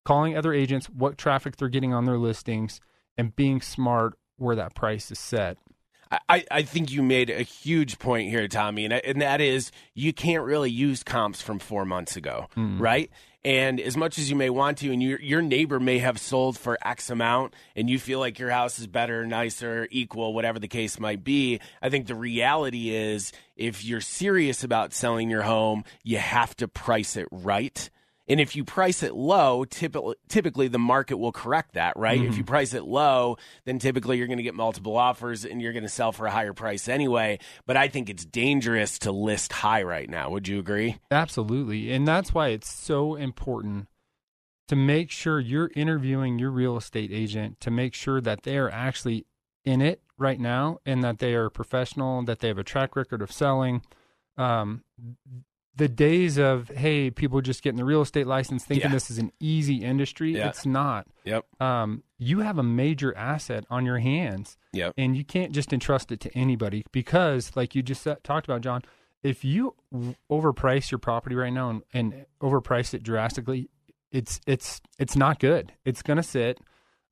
calling 0.07 0.39
other 0.39 0.55
agents 0.55 0.87
what 0.87 1.19
traffic 1.19 1.59
they're 1.59 1.69
getting 1.69 1.93
on 1.93 2.07
their 2.07 2.17
listings 2.17 2.81
and 3.19 3.37
being 3.37 3.61
smart 3.61 4.15
where 4.39 4.57
that 4.57 4.75
price 4.75 5.11
is 5.11 5.19
set. 5.19 5.59
I, 6.29 6.45
I 6.51 6.63
think 6.63 6.91
you 6.91 7.03
made 7.03 7.31
a 7.31 7.43
huge 7.43 7.99
point 7.99 8.31
here, 8.31 8.49
Tommy, 8.49 8.85
and, 8.85 8.95
and 8.95 9.23
that 9.23 9.41
is 9.41 9.71
you 9.95 10.13
can't 10.13 10.45
really 10.45 10.71
use 10.71 11.05
comps 11.05 11.41
from 11.41 11.61
four 11.61 11.85
months 11.85 12.17
ago, 12.17 12.49
mm. 12.57 12.81
right? 12.81 13.11
And 13.45 13.81
as 13.81 13.97
much 13.97 14.19
as 14.19 14.29
you 14.29 14.37
may 14.37 14.51
want 14.51 14.79
to, 14.79 14.93
and 14.93 15.03
your 15.03 15.21
your 15.21 15.41
neighbor 15.41 15.81
may 15.81 15.99
have 15.99 16.19
sold 16.19 16.59
for 16.59 16.77
X 16.85 17.11
amount, 17.11 17.55
and 17.75 17.89
you 17.89 17.99
feel 17.99 18.19
like 18.19 18.39
your 18.39 18.51
house 18.51 18.79
is 18.79 18.87
better, 18.87 19.25
nicer, 19.25 19.87
equal, 19.91 20.35
whatever 20.35 20.59
the 20.59 20.69
case 20.69 20.99
might 20.99 21.25
be, 21.25 21.61
I 21.81 21.89
think 21.89 22.07
the 22.07 22.15
reality 22.15 22.91
is 22.91 23.33
if 23.57 23.85
you're 23.85 24.03
serious 24.03 24.63
about 24.65 24.93
selling 24.93 25.31
your 25.31 25.43
home, 25.43 25.85
you 26.03 26.19
have 26.19 26.55
to 26.57 26.69
price 26.69 27.17
it 27.17 27.29
right 27.31 27.89
and 28.31 28.41
if 28.41 28.55
you 28.55 28.65
price 28.65 29.03
it 29.03 29.13
low, 29.13 29.65
typically, 29.65 30.15
typically 30.29 30.69
the 30.69 30.79
market 30.79 31.17
will 31.17 31.33
correct 31.33 31.75
that, 31.75 31.97
right? 31.97 32.21
Mm-hmm. 32.21 32.29
If 32.29 32.39
you 32.39 32.45
price 32.45 32.75
it 32.75 32.85
low, 32.85 33.37
then 33.65 33.81
typically 33.81 34.19
you're 34.19 34.29
going 34.29 34.37
to 34.37 34.45
get 34.45 34.55
multiple 34.55 34.97
offers 34.97 35.45
and 35.45 35.61
you're 35.61 35.73
going 35.73 35.83
to 35.83 35.89
sell 35.89 36.13
for 36.13 36.27
a 36.27 36.31
higher 36.31 36.53
price 36.53 36.89
anyway. 36.89 37.41
But 37.67 37.77
I 37.77 37.89
think 37.89 38.09
it's 38.09 38.25
dangerous 38.25 39.01
to 39.01 39.11
list 39.11 39.53
high 39.53 39.83
right 39.83 40.09
now. 40.09 40.31
Would 40.31 40.47
you 40.47 40.61
agree? 40.61 40.99
Absolutely. 41.11 41.91
And 41.91 42.07
that's 42.07 42.33
why 42.33 42.49
it's 42.49 42.73
so 42.73 43.17
important 43.17 43.89
to 44.69 44.77
make 44.77 45.11
sure 45.11 45.41
you're 45.41 45.73
interviewing 45.75 46.39
your 46.39 46.53
real 46.53 46.77
estate 46.77 47.11
agent 47.13 47.59
to 47.59 47.71
make 47.73 47.95
sure 47.95 48.21
that 48.21 48.45
they 48.45 48.57
are 48.57 48.71
actually 48.71 49.27
in 49.65 49.83
it 49.83 50.03
right 50.17 50.39
now 50.39 50.79
and 50.87 51.03
that 51.03 51.19
they 51.19 51.35
are 51.35 51.51
professional, 51.51 52.23
that 52.23 52.39
they 52.39 52.47
have 52.47 52.59
a 52.59 52.63
track 52.63 52.95
record 52.95 53.23
of 53.23 53.33
selling. 53.33 53.83
Um, 54.37 54.85
the 55.81 55.89
days 55.89 56.39
of 56.39 56.69
hey 56.69 57.11
people 57.11 57.41
just 57.41 57.63
getting 57.63 57.79
the 57.79 57.85
real 57.85 58.03
estate 58.03 58.27
license 58.27 58.65
thinking 58.65 58.91
yeah. 58.91 58.95
this 58.95 59.11
is 59.11 59.19
an 59.19 59.33
easy 59.41 59.85
industry. 59.85 60.37
Yeah. 60.37 60.49
it's 60.49 60.67
not. 60.67 61.07
Yep. 61.25 61.45
Um, 61.61 62.03
you 62.19 62.41
have 62.41 62.59
a 62.59 62.63
major 62.63 63.17
asset 63.17 63.65
on 63.71 63.87
your 63.87 63.99
hands. 63.99 64.57
Yep. 64.73 64.95
And 64.99 65.17
you 65.17 65.25
can't 65.25 65.53
just 65.53 65.73
entrust 65.73 66.13
it 66.13 66.21
to 66.21 66.39
anybody 66.39 66.85
because 66.93 67.53
like 67.57 67.75
you 67.75 67.83
just 67.83 68.07
talked 68.23 68.47
about 68.47 68.61
john 68.61 68.83
if 69.23 69.45
you 69.45 69.75
overprice 70.31 70.91
your 70.91 70.99
property 70.99 71.35
right 71.35 71.53
now 71.53 71.71
and, 71.71 71.83
and 71.93 72.27
overprice 72.41 72.95
it 72.95 73.03
drastically 73.03 73.69
it's 74.13 74.41
it's 74.47 74.81
it's 74.99 75.17
not 75.17 75.39
good. 75.39 75.73
It's 75.85 76.03
going 76.03 76.17
to 76.17 76.23
sit. 76.23 76.59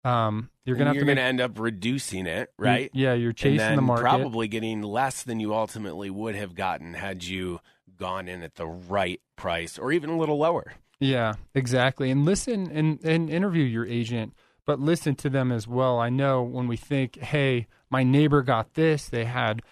Um, 0.05 0.51
you're 0.65 0.77
gonna 0.77 0.95
you're 0.95 1.05
gonna 1.05 1.21
end 1.21 1.41
up 1.41 1.59
reducing 1.59 2.27
it, 2.27 2.53
right? 2.57 2.91
yeah, 2.95 3.15
you're 3.15 3.33
chasing 3.33 3.77
the 3.77 3.83
market, 3.83 4.03
probably 4.03 4.47
getting 4.47 4.81
less 4.81 5.23
than 5.23 5.41
you 5.41 5.55
ultimately 5.55 6.09
would 6.09 6.35
have 6.35 6.55
gotten 6.55 6.95
had 6.95 7.25
you 7.25 7.61
gone 7.99 8.28
in 8.28 8.43
at 8.43 8.55
the 8.55 8.67
right 8.67 9.21
price 9.37 9.78
or 9.78 9.93
even 9.93 10.11
a 10.11 10.17
little 10.17 10.38
lower. 10.38 10.73
Yeah, 11.00 11.35
exactly. 11.55 12.11
And 12.11 12.25
listen 12.25 12.71
and, 12.71 13.02
and 13.05 13.31
interview 13.31 13.64
your 13.64 13.87
agent, 13.87 14.35
but 14.64 14.81
listen 14.81 15.14
to 15.17 15.31
them 15.31 15.52
as 15.52 15.69
well. 15.69 15.99
I 15.99 16.09
know 16.09 16.43
when 16.43 16.67
we 16.67 16.76
think, 16.76 17.17
hey, 17.17 17.67
my 17.90 18.02
neighbor 18.02 18.43
got 18.43 18.75
this, 18.75 19.09
they 19.09 19.25
had 19.25 19.62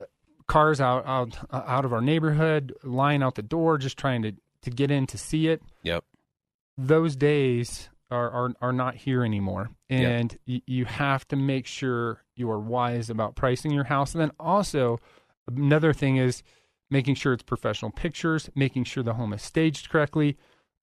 uh, 0.00 0.06
cars 0.46 0.80
out 0.80 1.06
out 1.06 1.38
uh, 1.50 1.62
out 1.66 1.84
of 1.84 1.92
our 1.92 2.00
neighborhood, 2.00 2.74
lying 2.82 3.22
out 3.22 3.36
the 3.36 3.42
door, 3.42 3.78
just 3.78 3.96
trying 3.96 4.22
to 4.22 4.32
to 4.62 4.70
get 4.70 4.90
in 4.90 5.06
to 5.06 5.18
see 5.18 5.48
it. 5.48 5.62
Yep. 5.84 6.04
Those 6.76 7.16
days 7.16 7.88
are 8.10 8.30
are, 8.30 8.52
are 8.60 8.72
not 8.72 8.96
here 8.96 9.24
anymore, 9.24 9.70
and 9.88 10.36
yep. 10.44 10.62
y- 10.66 10.74
you 10.74 10.84
have 10.84 11.26
to 11.28 11.36
make 11.36 11.66
sure 11.66 12.22
you 12.34 12.50
are 12.50 12.58
wise 12.58 13.08
about 13.08 13.36
pricing 13.36 13.70
your 13.70 13.84
house. 13.84 14.14
And 14.14 14.20
then 14.20 14.32
also 14.38 14.98
another 15.48 15.92
thing 15.92 16.16
is 16.16 16.42
making 16.90 17.14
sure 17.14 17.32
it's 17.32 17.42
professional 17.42 17.90
pictures, 17.90 18.50
making 18.54 18.84
sure 18.84 19.02
the 19.02 19.14
home 19.14 19.32
is 19.32 19.42
staged 19.42 19.88
correctly. 19.88 20.36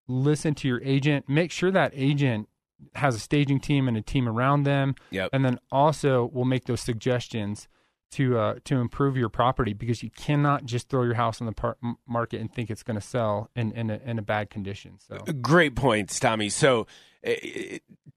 Listen 0.08 0.54
to 0.56 0.68
your 0.68 0.82
agent. 0.84 1.30
Make 1.30 1.52
sure 1.52 1.72
that 1.72 1.92
agent 1.96 2.50
has 2.96 3.16
a 3.16 3.20
staging 3.20 3.60
team 3.60 3.88
and 3.88 3.96
a 3.96 4.02
team 4.02 4.28
around 4.28 4.64
them. 4.64 4.96
Yep. 5.12 5.30
And 5.34 5.46
then 5.46 5.60
also 5.72 6.30
we'll 6.34 6.46
make 6.46 6.66
those 6.66 6.82
suggestions 6.82 7.68
to 8.14 8.38
uh, 8.38 8.56
to 8.66 8.76
improve 8.80 9.18
your 9.18 9.30
property 9.30 9.74
because 9.74 10.04
you 10.04 10.12
cannot 10.12 10.66
just 10.66 10.88
throw 10.88 11.04
your 11.04 11.16
house 11.16 11.42
on 11.42 11.48
the 11.48 11.54
par- 11.54 11.78
market 12.08 12.40
and 12.40 12.54
think 12.54 12.70
it's 12.70 12.84
going 12.84 13.00
to 13.00 13.06
sell 13.06 13.50
in 13.56 13.72
in 13.72 13.90
a, 13.90 14.00
in 14.06 14.20
a 14.20 14.22
bad 14.22 14.50
condition. 14.50 15.00
So 15.00 15.18
great 15.42 15.76
points, 15.76 16.20
Tommy. 16.20 16.50
So 16.50 16.86
uh, 17.26 17.32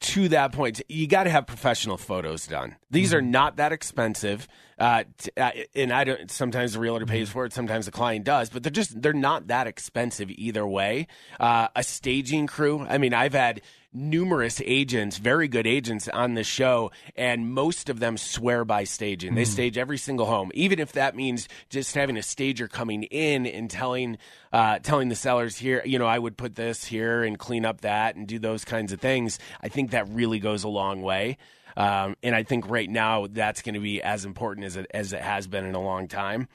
to 0.00 0.28
that 0.28 0.52
point, 0.52 0.82
you 0.88 1.06
got 1.06 1.24
to 1.24 1.30
have 1.30 1.46
professional 1.46 1.96
photos 1.96 2.46
done. 2.46 2.76
These 2.90 3.10
mm-hmm. 3.10 3.18
are 3.18 3.22
not 3.22 3.56
that 3.56 3.72
expensive, 3.72 4.46
uh, 4.78 5.04
t- 5.18 5.30
uh, 5.36 5.50
and 5.74 5.92
I 5.92 6.04
don't. 6.04 6.30
Sometimes 6.30 6.74
the 6.74 6.80
realtor 6.80 7.06
pays 7.06 7.28
mm-hmm. 7.28 7.32
for 7.32 7.44
it, 7.46 7.52
sometimes 7.52 7.86
the 7.86 7.92
client 7.92 8.24
does, 8.24 8.50
but 8.50 8.62
they're 8.62 8.70
just 8.70 9.00
they're 9.00 9.12
not 9.12 9.48
that 9.48 9.66
expensive 9.66 10.30
either 10.30 10.66
way. 10.66 11.06
Uh, 11.40 11.68
a 11.74 11.82
staging 11.82 12.46
crew. 12.46 12.84
I 12.88 12.98
mean, 12.98 13.14
I've 13.14 13.32
had 13.32 13.62
numerous 13.96 14.60
agents, 14.64 15.16
very 15.16 15.48
good 15.48 15.66
agents 15.66 16.06
on 16.08 16.34
the 16.34 16.44
show, 16.44 16.90
and 17.16 17.50
most 17.52 17.88
of 17.88 17.98
them 17.98 18.18
swear 18.18 18.64
by 18.64 18.84
staging. 18.84 19.34
They 19.34 19.44
stage 19.46 19.78
every 19.78 19.96
single 19.96 20.26
home, 20.26 20.50
even 20.54 20.78
if 20.78 20.92
that 20.92 21.16
means 21.16 21.48
just 21.70 21.94
having 21.94 22.18
a 22.18 22.22
stager 22.22 22.68
coming 22.68 23.04
in 23.04 23.46
and 23.46 23.70
telling 23.70 24.18
uh, 24.52 24.78
telling 24.80 25.08
the 25.08 25.16
sellers 25.16 25.56
here, 25.56 25.82
you 25.84 25.98
know, 25.98 26.06
I 26.06 26.18
would 26.18 26.36
put 26.36 26.54
this 26.54 26.84
here 26.84 27.24
and 27.24 27.38
clean 27.38 27.64
up 27.64 27.80
that 27.80 28.16
and 28.16 28.26
do 28.26 28.38
those 28.38 28.64
kinds 28.64 28.92
of 28.92 29.00
things. 29.00 29.38
I 29.62 29.68
think 29.68 29.90
that 29.90 30.08
really 30.08 30.38
goes 30.38 30.64
a 30.64 30.68
long 30.68 31.02
way. 31.02 31.38
Um, 31.76 32.16
and 32.22 32.34
I 32.34 32.42
think 32.42 32.68
right 32.70 32.88
now 32.88 33.26
that's 33.30 33.62
going 33.62 33.74
to 33.74 33.80
be 33.80 34.02
as 34.02 34.24
important 34.24 34.66
as 34.66 34.76
it, 34.76 34.86
as 34.92 35.12
it 35.12 35.20
has 35.20 35.46
been 35.46 35.64
in 35.66 35.74
a 35.74 35.82
long 35.82 36.08
time. 36.08 36.48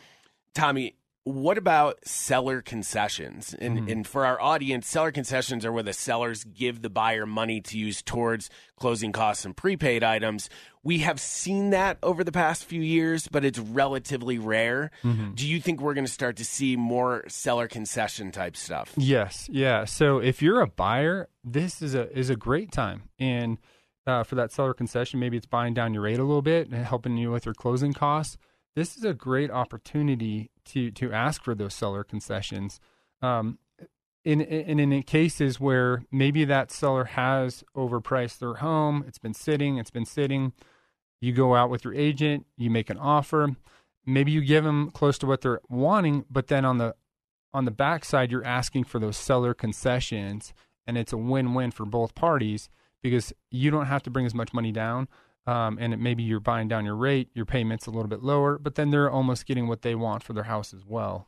Tommy, 0.56 0.96
what 1.24 1.60
about 1.60 2.00
seller 2.04 2.64
concessions? 2.64 3.54
And, 3.54 3.78
Mm-hmm. 3.82 3.90
and 3.92 4.08
for 4.08 4.26
our 4.26 4.42
audience, 4.42 4.88
seller 4.88 5.12
concessions 5.12 5.64
are 5.64 5.72
where 5.72 5.84
the 5.84 5.94
sellers 5.94 6.44
give 6.44 6.82
the 6.82 6.90
buyer 6.90 7.28
money 7.28 7.62
to 7.62 7.78
use 7.78 8.02
towards 8.02 8.50
closing 8.76 9.12
costs 9.12 9.46
and 9.46 9.56
prepaid 9.56 10.04
items. 10.04 10.50
We 10.82 10.98
have 11.00 11.20
seen 11.20 11.70
that 11.70 12.00
over 12.02 12.24
the 12.24 12.32
past 12.32 12.66
few 12.66 12.82
years, 12.82 13.28
but 13.28 13.46
it's 13.46 13.60
relatively 13.60 14.40
rare. 14.40 14.90
Mm-hmm. 15.04 15.34
Do 15.36 15.48
you 15.48 15.62
think 15.62 15.80
we're 15.80 15.94
going 15.94 16.08
to 16.08 16.12
start 16.12 16.38
to 16.38 16.46
see 16.46 16.76
more 16.76 17.24
seller 17.28 17.68
concession 17.68 18.32
type 18.32 18.58
stuff? 18.58 18.92
Yes, 18.98 19.48
yeah. 19.52 19.86
So 19.86 20.18
if 20.18 20.42
you're 20.42 20.62
a 20.62 20.68
buyer, 20.68 21.30
this 21.44 21.84
is 21.84 21.94
a 21.94 22.12
is 22.18 22.32
a 22.32 22.36
great 22.36 22.72
time, 22.72 23.04
and 23.20 23.60
uh, 24.08 24.24
for 24.24 24.36
that 24.36 24.52
seller 24.52 24.74
concession, 24.74 25.20
maybe 25.20 25.38
it's 25.38 25.46
buying 25.46 25.74
down 25.74 25.94
your 25.94 26.04
rate 26.04 26.20
a 26.20 26.24
little 26.24 26.42
bit 26.42 26.70
and 26.70 26.86
helping 26.86 27.18
you 27.18 27.32
with 27.32 27.46
your 27.46 27.54
closing 27.54 27.94
costs. 27.94 28.38
This 28.76 28.98
is 28.98 29.04
a 29.04 29.14
great 29.14 29.52
opportunity 29.52 30.50
to 30.66 30.92
to 30.92 31.12
ask 31.12 31.44
for 31.44 31.54
those 31.54 31.74
seller 31.74 32.04
concessions. 32.04 32.80
Um, 33.22 33.60
in, 34.24 34.42
in 34.42 34.80
in 34.80 35.04
cases 35.04 35.60
where 35.60 36.06
maybe 36.12 36.46
that 36.46 36.72
seller 36.72 37.06
has 37.06 37.64
overpriced 37.76 38.40
their 38.40 38.56
home, 38.56 39.04
it's 39.08 39.18
been 39.18 39.34
sitting, 39.34 39.78
it's 39.78 39.92
been 39.92 40.06
sitting. 40.06 40.54
You 41.20 41.34
go 41.34 41.56
out 41.56 41.70
with 41.70 41.84
your 41.84 41.94
agent, 41.94 42.46
you 42.58 42.70
make 42.70 42.90
an 42.90 42.98
offer. 42.98 43.56
Maybe 44.06 44.32
you 44.32 44.42
give 44.42 44.64
them 44.64 44.90
close 44.92 45.20
to 45.20 45.28
what 45.28 45.42
they're 45.42 45.62
wanting, 45.70 46.26
but 46.30 46.48
then 46.48 46.66
on 46.66 46.78
the 46.78 46.96
on 47.54 47.66
the 47.66 47.72
backside, 47.72 48.32
you're 48.32 48.46
asking 48.46 48.86
for 48.86 48.98
those 48.98 49.18
seller 49.18 49.54
concessions, 49.54 50.54
and 50.88 50.98
it's 50.98 51.12
a 51.12 51.18
win-win 51.18 51.72
for 51.72 51.86
both 51.86 52.16
parties 52.16 52.70
because 53.02 53.34
you 53.50 53.72
don't 53.72 53.88
have 53.88 54.04
to 54.04 54.10
bring 54.10 54.26
as 54.26 54.34
much 54.34 54.54
money 54.54 54.72
down, 54.72 55.08
um, 55.48 55.78
and 55.80 55.94
it, 55.94 56.00
maybe 56.00 56.24
you're 56.24 56.40
buying 56.40 56.68
down 56.68 56.86
your 56.86 56.96
rate, 56.96 57.30
your 57.34 57.46
payments 57.46 57.88
a 57.88 57.92
little 57.92 58.08
bit 58.08 58.24
lower, 58.24 58.58
but 58.58 58.76
then 58.76 58.92
they're 58.92 59.10
almost 59.10 59.46
getting 59.46 59.68
what 59.68 59.82
they 59.82 59.96
want 59.96 60.24
for 60.24 60.34
their 60.34 60.44
house 60.44 60.74
as 60.74 60.86
well. 60.86 61.28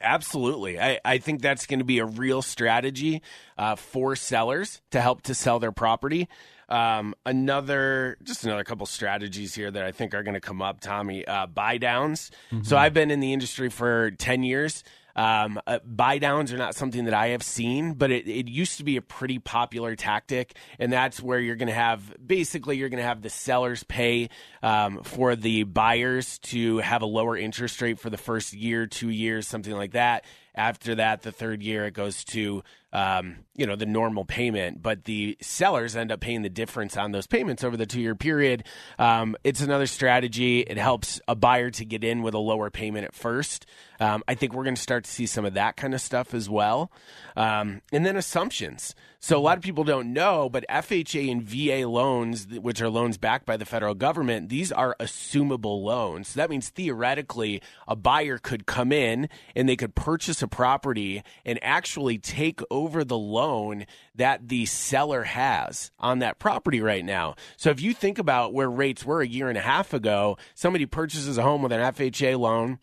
Absolutely. 0.00 0.78
I, 0.78 1.00
I 1.04 1.18
think 1.18 1.40
that's 1.40 1.66
going 1.66 1.78
to 1.78 1.84
be 1.84 1.98
a 1.98 2.04
real 2.04 2.42
strategy 2.42 3.22
uh, 3.56 3.76
for 3.76 4.16
sellers 4.16 4.82
to 4.90 5.00
help 5.00 5.22
to 5.22 5.34
sell 5.34 5.58
their 5.58 5.72
property. 5.72 6.28
Um, 6.68 7.14
another, 7.24 8.18
just 8.22 8.44
another 8.44 8.64
couple 8.64 8.84
strategies 8.86 9.54
here 9.54 9.70
that 9.70 9.82
I 9.82 9.92
think 9.92 10.14
are 10.14 10.22
going 10.22 10.34
to 10.34 10.40
come 10.40 10.60
up, 10.60 10.80
Tommy. 10.80 11.26
Uh, 11.26 11.46
buy 11.46 11.78
downs. 11.78 12.30
So 12.62 12.76
I've 12.76 12.92
been 12.92 13.10
in 13.10 13.20
the 13.20 13.32
industry 13.32 13.70
for 13.70 14.10
10 14.10 14.42
years. 14.42 14.84
Um, 15.18 15.60
uh, 15.66 15.80
buy 15.84 16.18
downs 16.18 16.52
are 16.52 16.56
not 16.58 16.76
something 16.76 17.06
that 17.06 17.14
I 17.14 17.28
have 17.28 17.42
seen, 17.42 17.94
but 17.94 18.12
it, 18.12 18.28
it 18.28 18.48
used 18.48 18.78
to 18.78 18.84
be 18.84 18.96
a 18.96 19.02
pretty 19.02 19.40
popular 19.40 19.96
tactic. 19.96 20.54
And 20.78 20.92
that's 20.92 21.20
where 21.20 21.40
you're 21.40 21.56
going 21.56 21.66
to 21.68 21.74
have 21.74 22.14
basically, 22.24 22.76
you're 22.76 22.88
going 22.88 23.02
to 23.02 23.08
have 23.08 23.20
the 23.20 23.28
sellers 23.28 23.82
pay 23.82 24.28
um, 24.62 25.02
for 25.02 25.34
the 25.34 25.64
buyers 25.64 26.38
to 26.38 26.78
have 26.78 27.02
a 27.02 27.06
lower 27.06 27.36
interest 27.36 27.82
rate 27.82 27.98
for 27.98 28.10
the 28.10 28.16
first 28.16 28.52
year, 28.52 28.86
two 28.86 29.10
years, 29.10 29.48
something 29.48 29.74
like 29.74 29.90
that. 29.92 30.24
After 30.58 30.96
that, 30.96 31.22
the 31.22 31.30
third 31.30 31.62
year, 31.62 31.86
it 31.86 31.94
goes 31.94 32.24
to 32.26 32.64
um, 32.92 33.44
you 33.54 33.66
know 33.66 33.76
the 33.76 33.86
normal 33.86 34.24
payment, 34.24 34.82
but 34.82 35.04
the 35.04 35.36
sellers 35.40 35.94
end 35.94 36.10
up 36.10 36.20
paying 36.20 36.42
the 36.42 36.48
difference 36.48 36.96
on 36.96 37.12
those 37.12 37.26
payments 37.26 37.62
over 37.62 37.76
the 37.76 37.86
two 37.86 38.00
year 38.00 38.14
period. 38.14 38.64
Um, 38.98 39.36
it's 39.44 39.60
another 39.60 39.86
strategy. 39.86 40.60
It 40.60 40.78
helps 40.78 41.20
a 41.28 41.36
buyer 41.36 41.70
to 41.70 41.84
get 41.84 42.02
in 42.02 42.22
with 42.22 42.34
a 42.34 42.38
lower 42.38 42.70
payment 42.70 43.04
at 43.04 43.14
first. 43.14 43.66
Um, 44.00 44.24
I 44.26 44.34
think 44.34 44.52
we're 44.52 44.64
going 44.64 44.74
to 44.74 44.82
start 44.82 45.04
to 45.04 45.10
see 45.10 45.26
some 45.26 45.44
of 45.44 45.54
that 45.54 45.76
kind 45.76 45.94
of 45.94 46.00
stuff 46.00 46.34
as 46.34 46.50
well, 46.50 46.90
um, 47.36 47.80
and 47.92 48.04
then 48.04 48.16
assumptions. 48.16 48.94
So 49.20 49.36
a 49.36 49.40
lot 49.40 49.56
of 49.56 49.64
people 49.64 49.82
don't 49.82 50.12
know, 50.12 50.48
but 50.48 50.64
FHA 50.70 51.32
and 51.32 51.42
VA 51.42 51.88
loans, 51.88 52.46
which 52.46 52.80
are 52.80 52.88
loans 52.88 53.18
backed 53.18 53.46
by 53.46 53.56
the 53.56 53.64
federal 53.64 53.96
government, 53.96 54.48
these 54.48 54.70
are 54.70 54.94
assumable 55.00 55.82
loans. 55.82 56.28
So 56.28 56.40
that 56.40 56.50
means 56.50 56.68
theoretically 56.68 57.60
a 57.88 57.96
buyer 57.96 58.38
could 58.38 58.64
come 58.64 58.92
in 58.92 59.28
and 59.56 59.68
they 59.68 59.74
could 59.74 59.96
purchase 59.96 60.40
a 60.40 60.46
property 60.46 61.24
and 61.44 61.58
actually 61.62 62.18
take 62.18 62.60
over 62.70 63.02
the 63.02 63.18
loan 63.18 63.86
that 64.14 64.48
the 64.48 64.66
seller 64.66 65.24
has 65.24 65.90
on 65.98 66.20
that 66.20 66.38
property 66.38 66.80
right 66.80 67.04
now. 67.04 67.34
So 67.56 67.70
if 67.70 67.80
you 67.80 67.94
think 67.94 68.20
about 68.20 68.54
where 68.54 68.70
rates 68.70 69.04
were 69.04 69.20
a 69.20 69.26
year 69.26 69.48
and 69.48 69.58
a 69.58 69.62
half 69.62 69.92
ago, 69.92 70.38
somebody 70.54 70.86
purchases 70.86 71.38
a 71.38 71.42
home 71.42 71.62
with 71.62 71.72
an 71.72 71.80
FHA 71.80 72.38
loan, 72.38 72.78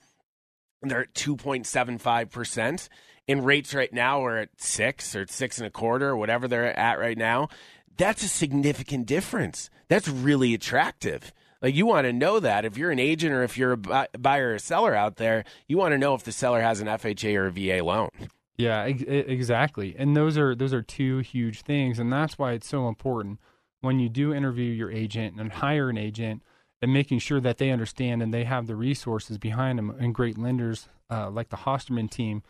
they're 0.89 1.01
at 1.01 1.13
2.75%. 1.13 2.89
And 3.27 3.45
rates 3.45 3.73
right 3.73 3.91
now 3.91 4.23
are 4.23 4.37
at 4.37 4.49
six 4.57 5.15
or 5.15 5.25
six 5.27 5.57
and 5.57 5.65
a 5.65 5.71
quarter 5.71 6.09
or 6.09 6.17
whatever 6.17 6.47
they're 6.47 6.77
at 6.77 6.99
right 6.99 7.17
now. 7.17 7.49
That's 7.97 8.23
a 8.23 8.27
significant 8.27 9.07
difference. 9.07 9.69
That's 9.87 10.07
really 10.07 10.53
attractive. 10.53 11.33
Like 11.61 11.73
you 11.73 11.87
want 11.87 12.05
to 12.05 12.13
know 12.13 12.39
that 12.39 12.65
if 12.65 12.77
you're 12.77 12.91
an 12.91 12.99
agent 12.99 13.33
or 13.33 13.41
if 13.41 13.57
you're 13.57 13.71
a 13.71 14.07
buyer 14.19 14.53
or 14.53 14.59
seller 14.59 14.93
out 14.93 15.15
there, 15.15 15.43
you 15.67 15.77
want 15.77 15.93
to 15.93 15.97
know 15.97 16.13
if 16.13 16.23
the 16.23 16.31
seller 16.31 16.61
has 16.61 16.81
an 16.81 16.87
FHA 16.87 17.35
or 17.35 17.47
a 17.47 17.51
VA 17.51 17.83
loan. 17.83 18.09
Yeah, 18.57 18.83
exactly. 18.83 19.95
And 19.97 20.15
those 20.15 20.37
are 20.37 20.55
those 20.55 20.73
are 20.73 20.81
two 20.81 21.19
huge 21.19 21.63
things, 21.63 21.99
and 21.99 22.13
that's 22.13 22.37
why 22.37 22.53
it's 22.53 22.67
so 22.67 22.87
important 22.87 23.39
when 23.81 23.99
you 23.99 24.07
do 24.07 24.33
interview 24.33 24.71
your 24.71 24.91
agent 24.91 25.39
and 25.39 25.51
hire 25.51 25.89
an 25.89 25.97
agent, 25.97 26.41
and 26.81 26.93
making 26.93 27.19
sure 27.19 27.39
that 27.39 27.57
they 27.57 27.71
understand 27.71 28.21
and 28.21 28.33
they 28.33 28.43
have 28.43 28.67
the 28.67 28.75
resources 28.75 29.37
behind 29.37 29.79
them 29.79 29.95
and 29.99 30.13
great 30.13 30.37
lenders 30.37 30.89
uh, 31.09 31.29
like 31.29 31.49
the 31.49 31.57
Hosterman 31.57 32.09
team 32.09 32.43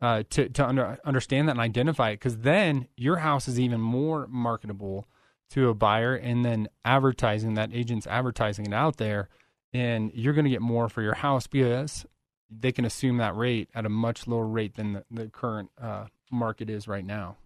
uh, 0.00 0.22
to 0.30 0.48
to 0.48 0.66
under, 0.66 0.98
understand 1.04 1.48
that 1.48 1.52
and 1.52 1.60
identify 1.60 2.10
it, 2.10 2.14
because 2.14 2.38
then 2.38 2.86
your 2.96 3.16
house 3.16 3.48
is 3.48 3.60
even 3.60 3.80
more 3.80 4.26
marketable 4.28 5.06
to 5.50 5.68
a 5.68 5.74
buyer, 5.74 6.14
and 6.14 6.44
then 6.44 6.68
advertising 6.84 7.54
that 7.54 7.70
agent's 7.74 8.06
advertising 8.06 8.66
it 8.66 8.72
out 8.72 8.96
there, 8.96 9.28
and 9.72 10.10
you're 10.14 10.32
going 10.32 10.44
to 10.44 10.50
get 10.50 10.62
more 10.62 10.88
for 10.88 11.02
your 11.02 11.14
house 11.14 11.46
because 11.46 12.06
they 12.48 12.72
can 12.72 12.84
assume 12.84 13.18
that 13.18 13.36
rate 13.36 13.68
at 13.74 13.84
a 13.84 13.88
much 13.88 14.26
lower 14.26 14.46
rate 14.46 14.74
than 14.74 14.92
the, 14.92 15.04
the 15.10 15.28
current 15.28 15.70
uh, 15.80 16.06
market 16.30 16.70
is 16.70 16.88
right 16.88 17.04
now. 17.04 17.36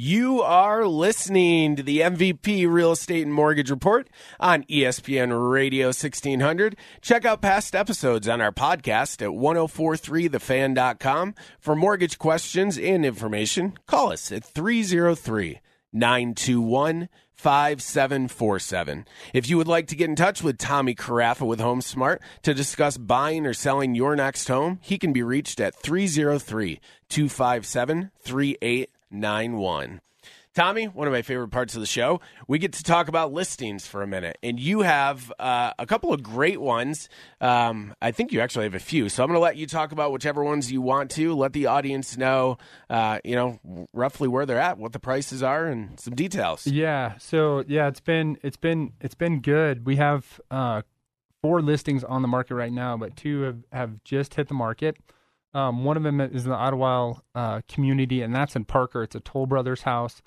You 0.00 0.42
are 0.42 0.86
listening 0.86 1.74
to 1.74 1.82
the 1.82 2.02
MVP 2.02 2.70
Real 2.70 2.92
Estate 2.92 3.24
and 3.24 3.34
Mortgage 3.34 3.68
Report 3.68 4.08
on 4.38 4.62
ESPN 4.62 5.50
Radio 5.50 5.88
1600. 5.88 6.76
Check 7.00 7.24
out 7.24 7.42
past 7.42 7.74
episodes 7.74 8.28
on 8.28 8.40
our 8.40 8.52
podcast 8.52 9.22
at 9.22 9.30
1043thefan.com. 9.30 11.34
For 11.58 11.74
mortgage 11.74 12.16
questions 12.16 12.78
and 12.78 13.04
information, 13.04 13.76
call 13.88 14.12
us 14.12 14.30
at 14.30 14.44
303 14.44 15.58
921 15.92 17.08
5747. 17.34 19.04
If 19.34 19.50
you 19.50 19.56
would 19.56 19.66
like 19.66 19.88
to 19.88 19.96
get 19.96 20.08
in 20.08 20.14
touch 20.14 20.44
with 20.44 20.58
Tommy 20.58 20.94
Carafa 20.94 21.44
with 21.44 21.58
HomeSmart 21.58 22.20
to 22.42 22.54
discuss 22.54 22.98
buying 22.98 23.46
or 23.46 23.52
selling 23.52 23.96
your 23.96 24.14
next 24.14 24.46
home, 24.46 24.78
he 24.80 24.96
can 24.96 25.12
be 25.12 25.24
reached 25.24 25.58
at 25.58 25.74
303 25.74 26.80
257 27.08 28.12
3891. 29.10 30.00
Tommy, 30.54 30.86
one 30.86 31.06
of 31.06 31.12
my 31.12 31.22
favorite 31.22 31.48
parts 31.48 31.74
of 31.76 31.80
the 31.80 31.86
show, 31.86 32.20
we 32.48 32.58
get 32.58 32.72
to 32.72 32.82
talk 32.82 33.06
about 33.06 33.32
listings 33.32 33.86
for 33.86 34.02
a 34.02 34.08
minute. 34.08 34.38
And 34.42 34.58
you 34.58 34.80
have 34.80 35.32
uh, 35.38 35.72
a 35.78 35.86
couple 35.86 36.12
of 36.12 36.20
great 36.20 36.60
ones. 36.60 37.08
Um, 37.40 37.94
I 38.02 38.10
think 38.10 38.32
you 38.32 38.40
actually 38.40 38.64
have 38.64 38.74
a 38.74 38.80
few. 38.80 39.08
So 39.08 39.22
I'm 39.22 39.28
going 39.28 39.36
to 39.36 39.40
let 39.40 39.56
you 39.56 39.68
talk 39.68 39.92
about 39.92 40.10
whichever 40.10 40.42
ones 40.42 40.72
you 40.72 40.82
want 40.82 41.12
to. 41.12 41.32
Let 41.36 41.52
the 41.52 41.66
audience 41.66 42.16
know, 42.16 42.58
uh, 42.90 43.20
you 43.24 43.36
know, 43.36 43.86
roughly 43.92 44.26
where 44.26 44.46
they're 44.46 44.58
at, 44.58 44.78
what 44.78 44.92
the 44.92 44.98
prices 44.98 45.44
are, 45.44 45.66
and 45.66 46.00
some 46.00 46.16
details. 46.16 46.66
Yeah. 46.66 47.18
So 47.18 47.62
yeah, 47.68 47.86
it's 47.86 48.00
been 48.00 48.36
it's 48.42 48.56
been 48.56 48.94
it's 49.00 49.14
been 49.14 49.40
good. 49.40 49.86
We 49.86 49.94
have 49.96 50.40
uh, 50.50 50.82
four 51.40 51.62
listings 51.62 52.02
on 52.02 52.22
the 52.22 52.28
market 52.28 52.56
right 52.56 52.72
now, 52.72 52.96
but 52.96 53.14
two 53.14 53.42
have, 53.42 53.58
have 53.70 54.02
just 54.02 54.34
hit 54.34 54.48
the 54.48 54.54
market. 54.54 54.96
Um, 55.54 55.84
one 55.84 55.96
of 55.96 56.02
them 56.02 56.20
is 56.20 56.44
in 56.44 56.50
the 56.50 56.56
Ottawa 56.56 57.14
uh, 57.34 57.60
community, 57.68 58.22
and 58.22 58.34
that's 58.34 58.54
in 58.54 58.64
Parker. 58.64 59.02
It's 59.02 59.14
a 59.14 59.20
Toll 59.20 59.46
Brothers 59.46 59.82
house. 59.82 60.22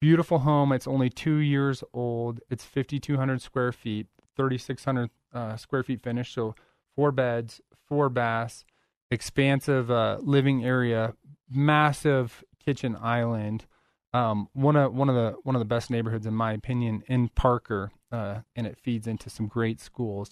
Beautiful 0.00 0.40
home. 0.40 0.72
It's 0.72 0.86
only 0.86 1.10
two 1.10 1.36
years 1.36 1.84
old. 1.92 2.40
It's 2.50 2.64
5,200 2.64 3.42
square 3.42 3.72
feet, 3.72 4.06
3,600 4.36 5.10
uh, 5.32 5.56
square 5.56 5.82
feet 5.82 6.02
finished. 6.02 6.34
So 6.34 6.54
four 6.94 7.12
beds, 7.12 7.60
four 7.88 8.08
baths, 8.08 8.64
expansive 9.10 9.90
uh, 9.90 10.18
living 10.20 10.64
area, 10.64 11.14
massive 11.50 12.42
kitchen 12.64 12.96
island. 13.00 13.66
Um, 14.12 14.48
one 14.54 14.76
of 14.76 14.94
one 14.94 15.10
of 15.10 15.14
the 15.14 15.36
one 15.42 15.54
of 15.54 15.60
the 15.60 15.66
best 15.66 15.90
neighborhoods 15.90 16.26
in 16.26 16.34
my 16.34 16.52
opinion 16.52 17.02
in 17.06 17.28
Parker, 17.28 17.90
uh, 18.10 18.40
and 18.54 18.66
it 18.66 18.78
feeds 18.78 19.06
into 19.06 19.28
some 19.28 19.46
great 19.46 19.80
schools. 19.80 20.30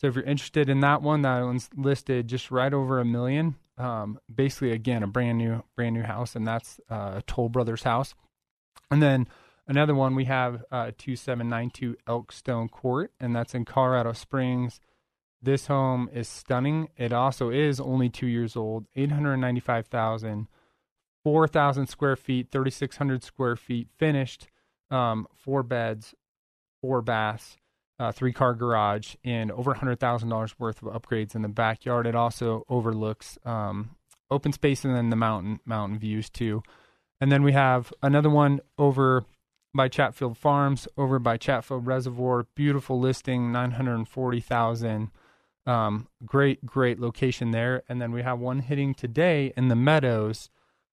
So 0.00 0.08
if 0.08 0.14
you're 0.16 0.24
interested 0.24 0.68
in 0.68 0.80
that 0.80 1.02
one, 1.02 1.22
that 1.22 1.42
one's 1.42 1.70
listed 1.76 2.28
just 2.28 2.50
right 2.50 2.72
over 2.72 3.00
a 3.00 3.04
million. 3.04 3.56
Um, 3.78 4.18
basically, 4.32 4.72
again, 4.72 5.02
a 5.02 5.06
brand 5.06 5.38
new 5.38 5.62
brand 5.76 5.94
new 5.94 6.02
house, 6.02 6.36
and 6.36 6.46
that's 6.46 6.80
uh, 6.88 7.20
Toll 7.26 7.48
Brothers 7.48 7.82
house. 7.82 8.14
And 8.90 9.02
then 9.02 9.26
another 9.66 9.94
one 9.94 10.14
we 10.14 10.26
have 10.26 10.64
uh, 10.70 10.92
2792 10.98 11.96
Elkstone 12.06 12.70
Court, 12.70 13.12
and 13.18 13.34
that's 13.34 13.54
in 13.54 13.64
Colorado 13.64 14.12
Springs. 14.12 14.80
This 15.42 15.66
home 15.66 16.08
is 16.12 16.28
stunning. 16.28 16.88
It 16.96 17.12
also 17.12 17.50
is 17.50 17.78
only 17.78 18.08
two 18.08 18.26
years 18.26 18.56
old, 18.56 18.86
895,000, 18.96 20.48
4,000 21.22 21.86
square 21.86 22.16
feet, 22.16 22.48
3,600 22.50 23.22
square 23.22 23.56
feet 23.56 23.88
finished, 23.98 24.48
um, 24.90 25.26
four 25.34 25.62
beds, 25.62 26.14
four 26.80 27.02
baths. 27.02 27.58
Uh, 27.98 28.12
three 28.12 28.32
car 28.32 28.54
garage, 28.54 29.14
and 29.24 29.50
over 29.52 29.74
$100,000 29.74 30.54
worth 30.58 30.82
of 30.82 31.02
upgrades 31.02 31.34
in 31.34 31.42
the 31.42 31.48
backyard. 31.48 32.06
It 32.06 32.14
also 32.14 32.64
overlooks 32.68 33.38
um, 33.44 33.96
open 34.30 34.52
space 34.52 34.84
and 34.84 34.94
then 34.94 35.10
the 35.10 35.16
mountain 35.16 35.60
mountain 35.64 35.98
views 35.98 36.28
too. 36.28 36.62
And 37.20 37.30
then 37.30 37.42
we 37.42 37.52
have 37.52 37.92
another 38.02 38.30
one 38.30 38.60
over 38.76 39.24
by 39.74 39.88
Chatfield 39.88 40.36
Farms, 40.36 40.86
over 40.96 41.18
by 41.18 41.36
Chatfield 41.36 41.86
Reservoir. 41.86 42.46
Beautiful 42.54 42.98
listing, 42.98 43.52
940,000. 43.52 45.10
Um, 45.66 46.08
great, 46.26 46.64
great 46.66 47.00
location 47.00 47.50
there. 47.50 47.82
And 47.88 48.00
then 48.00 48.12
we 48.12 48.22
have 48.22 48.38
one 48.38 48.60
hitting 48.60 48.94
today 48.94 49.52
in 49.56 49.68
the 49.68 49.76
Meadows. 49.76 50.50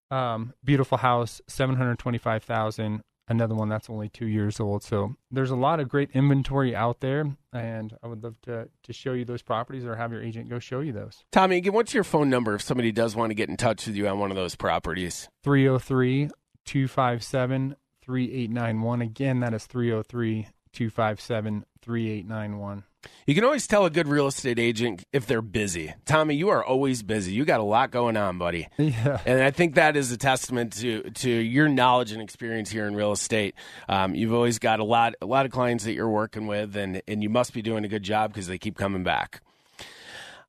Um, 0.10 0.54
beautiful 0.64 0.98
house, 0.98 1.42
725,000 1.48 3.02
another 3.32 3.56
one 3.56 3.70
that's 3.70 3.89
only 3.89 4.10
two 4.10 4.28
years 4.28 4.60
old. 4.60 4.84
So 4.84 5.15
there's 5.32 5.50
a 5.50 5.56
lot 5.56 5.80
of 5.80 5.89
great 5.89 6.12
inventory 6.13 6.76
out 6.76 7.00
there, 7.00 7.36
and 7.52 7.98
I 8.04 8.08
would 8.08 8.24
love 8.24 8.39
to 8.44 8.70
to 8.84 8.94
show 8.94 9.13
you 9.13 9.26
those 9.26 9.41
properties 9.41 9.86
or 9.86 9.96
have 9.96 10.12
your 10.12 10.22
agent 10.22 10.50
go 10.50 10.60
show 10.60 10.82
you 10.82 10.91
those. 10.91 11.24
Tommy, 11.32 11.58
again, 11.58 11.74
what's 11.74 11.94
your 11.94 12.04
phone 12.04 12.30
number 12.30 12.54
if 12.54 12.62
somebody 12.62 12.91
does 12.91 13.15
want 13.15 13.32
to 13.32 13.36
get 13.36 13.50
in 13.50 13.58
touch 13.58 13.88
with 13.88 13.96
you 13.96 14.08
on 14.08 14.20
one 14.20 14.30
of 14.30 14.38
those 14.38 14.56
properties? 14.56 15.30
303 15.44 16.30
257 16.65 17.76
3891. 18.04 19.02
Again, 19.02 19.39
that 19.39 19.54
is 19.54 19.65
303 19.65 20.48
257 20.74 21.65
3891. 21.82 22.84
You 23.26 23.36
can 23.36 23.44
always 23.44 23.68
tell 23.68 23.86
a 23.86 23.90
good 23.90 24.08
real 24.08 24.28
estate 24.28 24.60
agent 24.60 25.04
if 25.14 25.26
they're 25.26 25.42
busy. 25.42 25.94
Tommy, 26.06 26.36
you 26.36 26.50
are 26.50 26.64
always 26.64 27.04
busy. 27.04 27.34
You 27.34 27.46
got 27.46 27.60
a 27.60 27.64
lot 27.64 27.92
going 27.92 28.18
on, 28.18 28.38
buddy. 28.38 28.68
Yeah. 28.78 29.20
And 29.26 29.42
I 29.42 29.52
think 29.52 29.76
that 29.76 29.96
is 29.96 30.12
a 30.12 30.18
testament 30.18 30.74
to 30.74 31.10
to 31.10 31.30
your 31.30 31.70
knowledge 31.70 32.12
and 32.12 32.22
experience 32.22 32.70
here 32.70 32.88
in 32.88 32.96
real 32.96 33.12
estate. 33.12 33.56
Um, 33.88 34.16
you've 34.16 34.34
always 34.34 34.60
got 34.60 34.80
a 34.80 34.84
lot 34.84 35.14
a 35.22 35.26
lot 35.26 35.46
of 35.46 35.52
clients 35.52 35.84
that 35.86 35.94
you're 35.94 36.10
working 36.10 36.48
with, 36.48 36.76
and 36.76 37.02
and 37.08 37.24
you 37.24 37.30
must 37.30 37.54
be 37.54 37.62
doing 37.62 37.86
a 37.86 37.88
good 37.88 38.04
job 38.04 38.34
because 38.34 38.48
they 38.48 38.58
keep 38.58 38.76
coming 38.76 39.04
back. 39.04 39.42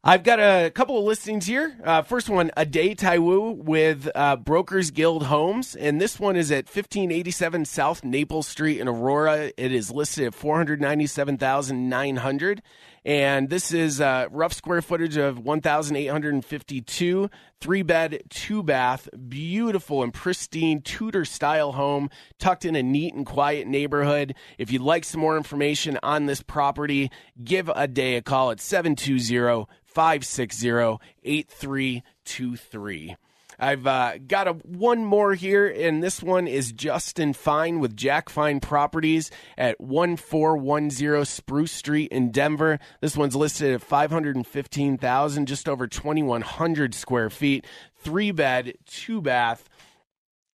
I've 0.05 0.25
got 0.25 0.41
a 0.41 0.69
couple 0.71 0.99
of 0.99 1.05
listings 1.05 1.47
here. 1.47 1.79
Uh, 1.85 2.03
first 2.03 2.29
one, 2.29 2.51
a 2.57 2.67
day 2.67 2.97
Taiwu 2.97 3.57
with 3.57 4.11
uh, 4.17 4.35
Brokers 4.35 4.91
Guild 4.91 5.27
Homes, 5.27 5.77
and 5.77 6.01
this 6.01 6.19
one 6.19 6.35
is 6.35 6.51
at 6.51 6.65
1587 6.65 7.65
South 7.67 8.03
Naples 8.03 8.49
Street 8.49 8.81
in 8.81 8.89
Aurora. 8.89 9.53
It 9.57 9.71
is 9.71 9.93
listed 9.93 10.27
at 10.27 10.35
497,900, 10.35 12.63
and 13.05 13.49
this 13.49 13.73
is 13.73 14.01
uh, 14.01 14.27
rough 14.33 14.53
square 14.53 14.83
footage 14.83 15.17
of 15.17 15.39
1,852, 15.39 17.31
three 17.61 17.83
bed, 17.83 18.23
two 18.29 18.65
bath, 18.65 19.09
beautiful 19.29 20.03
and 20.03 20.13
pristine 20.13 20.83
Tudor 20.83 21.25
style 21.25 21.71
home, 21.71 22.11
tucked 22.41 22.65
in 22.65 22.75
a 22.75 22.83
neat 22.83 23.15
and 23.15 23.25
quiet 23.25 23.69
neighborhood. 23.69 24.35
If 24.59 24.73
you'd 24.73 24.83
like 24.83 25.05
some 25.05 25.21
more 25.21 25.37
information 25.37 25.97
on 26.03 26.27
this 26.27 26.43
property, 26.43 27.13
give 27.45 27.71
a 27.73 27.87
day 27.87 28.17
a 28.17 28.23
call 28.23 28.51
at 28.51 28.59
720- 28.59 29.69
560 29.95 30.99
8323. 31.23 33.17
I've 33.59 33.87
uh, 33.87 34.19
got 34.27 34.49
a, 34.49 34.53
one 34.55 35.05
more 35.05 35.35
here, 35.35 35.69
and 35.69 36.03
this 36.03 36.21
one 36.21 36.49
is 36.49 36.73
Justin 36.73 37.33
Fine 37.33 37.79
with 37.79 37.97
Jack 37.97 38.29
Fine 38.29 38.59
Properties 38.59 39.31
at 39.57 39.81
1410 39.81 41.25
Spruce 41.25 41.71
Street 41.71 42.11
in 42.11 42.33
Denver. 42.33 42.81
This 43.01 43.17
one's 43.17 43.37
listed 43.37 43.75
at 43.75 43.83
515000 43.83 45.47
just 45.47 45.69
over 45.69 45.87
2,100 45.87 46.95
square 46.95 47.31
feet, 47.31 47.65
three 47.95 48.33
bed, 48.33 48.75
two 48.85 49.21
bath 49.21 49.69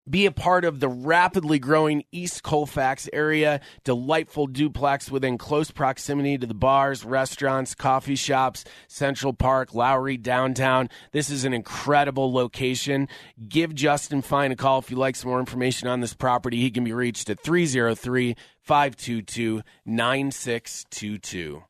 be 0.09 0.25
a 0.25 0.31
part 0.31 0.65
of 0.65 0.79
the 0.79 0.87
rapidly 0.87 1.59
growing 1.59 2.03
East 2.11 2.43
Colfax 2.43 3.09
area. 3.11 3.61
Delightful 3.83 4.47
duplex 4.47 5.09
within 5.09 5.37
close 5.37 5.71
proximity 5.71 6.37
to 6.37 6.45
the 6.45 6.53
bars, 6.53 7.03
restaurants, 7.03 7.73
coffee 7.73 8.15
shops, 8.15 8.65
Central 8.87 9.33
Park, 9.33 9.73
Lowry, 9.73 10.17
downtown. 10.17 10.89
This 11.11 11.29
is 11.29 11.45
an 11.45 11.53
incredible 11.53 12.31
location. 12.31 13.07
Give 13.47 13.73
Justin 13.73 14.21
Fine 14.21 14.51
a 14.51 14.55
call 14.55 14.79
if 14.79 14.91
you'd 14.91 14.97
like 14.97 15.15
some 15.15 15.29
more 15.29 15.39
information 15.39 15.87
on 15.87 16.01
this 16.01 16.13
property. 16.13 16.57
He 16.57 16.71
can 16.71 16.83
be 16.83 16.93
reached 16.93 17.29
at 17.29 17.39
303 17.39 18.35
522 18.61 19.61
9622. 19.85 21.63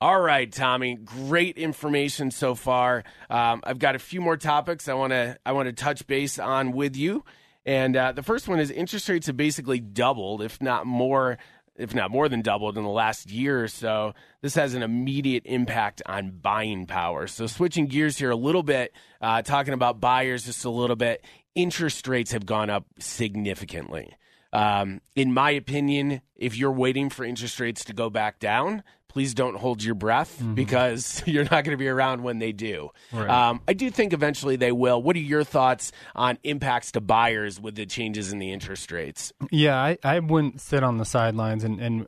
All 0.00 0.20
right, 0.20 0.52
Tommy. 0.52 0.96
Great 0.96 1.56
information 1.56 2.30
so 2.30 2.54
far. 2.54 3.04
Um, 3.30 3.62
I've 3.64 3.78
got 3.78 3.94
a 3.94 3.98
few 3.98 4.20
more 4.20 4.36
topics 4.36 4.86
I 4.86 4.92
want 4.92 5.12
to 5.12 5.38
I 5.46 5.52
want 5.52 5.66
to 5.68 5.72
touch 5.72 6.06
base 6.06 6.38
on 6.38 6.72
with 6.72 6.94
you. 6.94 7.24
And 7.66 7.96
uh, 7.96 8.12
the 8.12 8.22
first 8.22 8.48
one 8.48 8.60
is 8.60 8.70
interest 8.70 9.08
rates 9.08 9.26
have 9.26 9.36
basically 9.36 9.80
doubled, 9.80 10.42
if 10.42 10.60
not 10.60 10.86
more, 10.86 11.38
if 11.76 11.94
not 11.94 12.10
more 12.10 12.28
than 12.28 12.42
doubled 12.42 12.76
in 12.76 12.84
the 12.84 12.90
last 12.90 13.30
year 13.30 13.64
or 13.64 13.68
so. 13.68 14.14
This 14.42 14.54
has 14.54 14.74
an 14.74 14.82
immediate 14.82 15.44
impact 15.46 16.02
on 16.06 16.30
buying 16.30 16.86
power. 16.86 17.26
So 17.26 17.46
switching 17.46 17.86
gears 17.86 18.18
here 18.18 18.30
a 18.30 18.36
little 18.36 18.62
bit, 18.62 18.92
uh, 19.20 19.42
talking 19.42 19.74
about 19.74 20.00
buyers 20.00 20.44
just 20.44 20.64
a 20.64 20.70
little 20.70 20.96
bit. 20.96 21.24
Interest 21.54 22.06
rates 22.06 22.32
have 22.32 22.46
gone 22.46 22.68
up 22.68 22.86
significantly. 22.98 24.14
Um, 24.52 25.00
in 25.16 25.32
my 25.32 25.50
opinion, 25.50 26.20
if 26.36 26.56
you're 26.56 26.70
waiting 26.70 27.10
for 27.10 27.24
interest 27.24 27.58
rates 27.58 27.84
to 27.86 27.92
go 27.92 28.08
back 28.08 28.38
down, 28.38 28.84
please 29.14 29.32
don't 29.32 29.54
hold 29.54 29.80
your 29.80 29.94
breath 29.94 30.38
mm-hmm. 30.40 30.54
because 30.54 31.22
you're 31.26 31.44
not 31.44 31.62
going 31.62 31.70
to 31.70 31.76
be 31.76 31.86
around 31.86 32.24
when 32.24 32.40
they 32.40 32.50
do. 32.50 32.90
Right. 33.12 33.30
Um, 33.30 33.62
I 33.68 33.72
do 33.72 33.88
think 33.88 34.12
eventually 34.12 34.56
they 34.56 34.72
will. 34.72 35.00
What 35.00 35.14
are 35.14 35.20
your 35.20 35.44
thoughts 35.44 35.92
on 36.16 36.36
impacts 36.42 36.90
to 36.92 37.00
buyers 37.00 37.60
with 37.60 37.76
the 37.76 37.86
changes 37.86 38.32
in 38.32 38.40
the 38.40 38.50
interest 38.50 38.90
rates? 38.90 39.32
Yeah, 39.52 39.76
I, 39.76 39.98
I 40.02 40.18
wouldn't 40.18 40.60
sit 40.60 40.82
on 40.82 40.98
the 40.98 41.04
sidelines 41.04 41.62
and, 41.62 41.80
and 41.80 42.06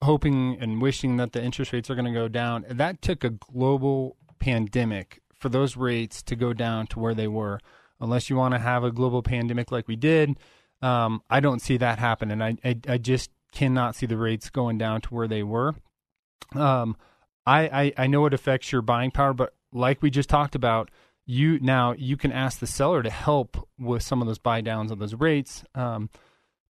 hoping 0.00 0.56
and 0.60 0.80
wishing 0.80 1.16
that 1.16 1.32
the 1.32 1.42
interest 1.42 1.72
rates 1.72 1.90
are 1.90 1.96
going 1.96 2.04
to 2.04 2.12
go 2.12 2.28
down. 2.28 2.64
That 2.70 3.02
took 3.02 3.24
a 3.24 3.30
global 3.30 4.16
pandemic 4.38 5.20
for 5.34 5.48
those 5.48 5.76
rates 5.76 6.22
to 6.22 6.36
go 6.36 6.52
down 6.52 6.86
to 6.88 7.00
where 7.00 7.14
they 7.14 7.26
were. 7.28 7.58
Unless 8.00 8.30
you 8.30 8.36
want 8.36 8.54
to 8.54 8.60
have 8.60 8.84
a 8.84 8.92
global 8.92 9.24
pandemic 9.24 9.72
like 9.72 9.88
we 9.88 9.96
did, 9.96 10.38
um, 10.82 11.20
I 11.28 11.40
don't 11.40 11.60
see 11.60 11.78
that 11.78 11.98
happen. 11.98 12.30
And 12.30 12.44
I, 12.44 12.56
I, 12.64 12.76
I 12.86 12.98
just 12.98 13.32
cannot 13.50 13.96
see 13.96 14.06
the 14.06 14.16
rates 14.16 14.50
going 14.50 14.78
down 14.78 15.00
to 15.00 15.08
where 15.12 15.26
they 15.26 15.42
were. 15.42 15.74
Um, 16.54 16.96
I, 17.46 17.60
I, 17.60 17.92
I 18.04 18.06
know 18.06 18.26
it 18.26 18.34
affects 18.34 18.72
your 18.72 18.82
buying 18.82 19.10
power, 19.10 19.32
but 19.32 19.54
like 19.72 20.02
we 20.02 20.10
just 20.10 20.28
talked 20.28 20.54
about, 20.54 20.90
you 21.24 21.58
now 21.60 21.92
you 21.92 22.16
can 22.16 22.32
ask 22.32 22.58
the 22.58 22.66
seller 22.66 23.02
to 23.02 23.10
help 23.10 23.68
with 23.78 24.02
some 24.02 24.22
of 24.22 24.28
those 24.28 24.38
buy 24.38 24.60
downs 24.60 24.90
on 24.90 24.98
those 24.98 25.14
rates. 25.14 25.62
Um, 25.74 26.08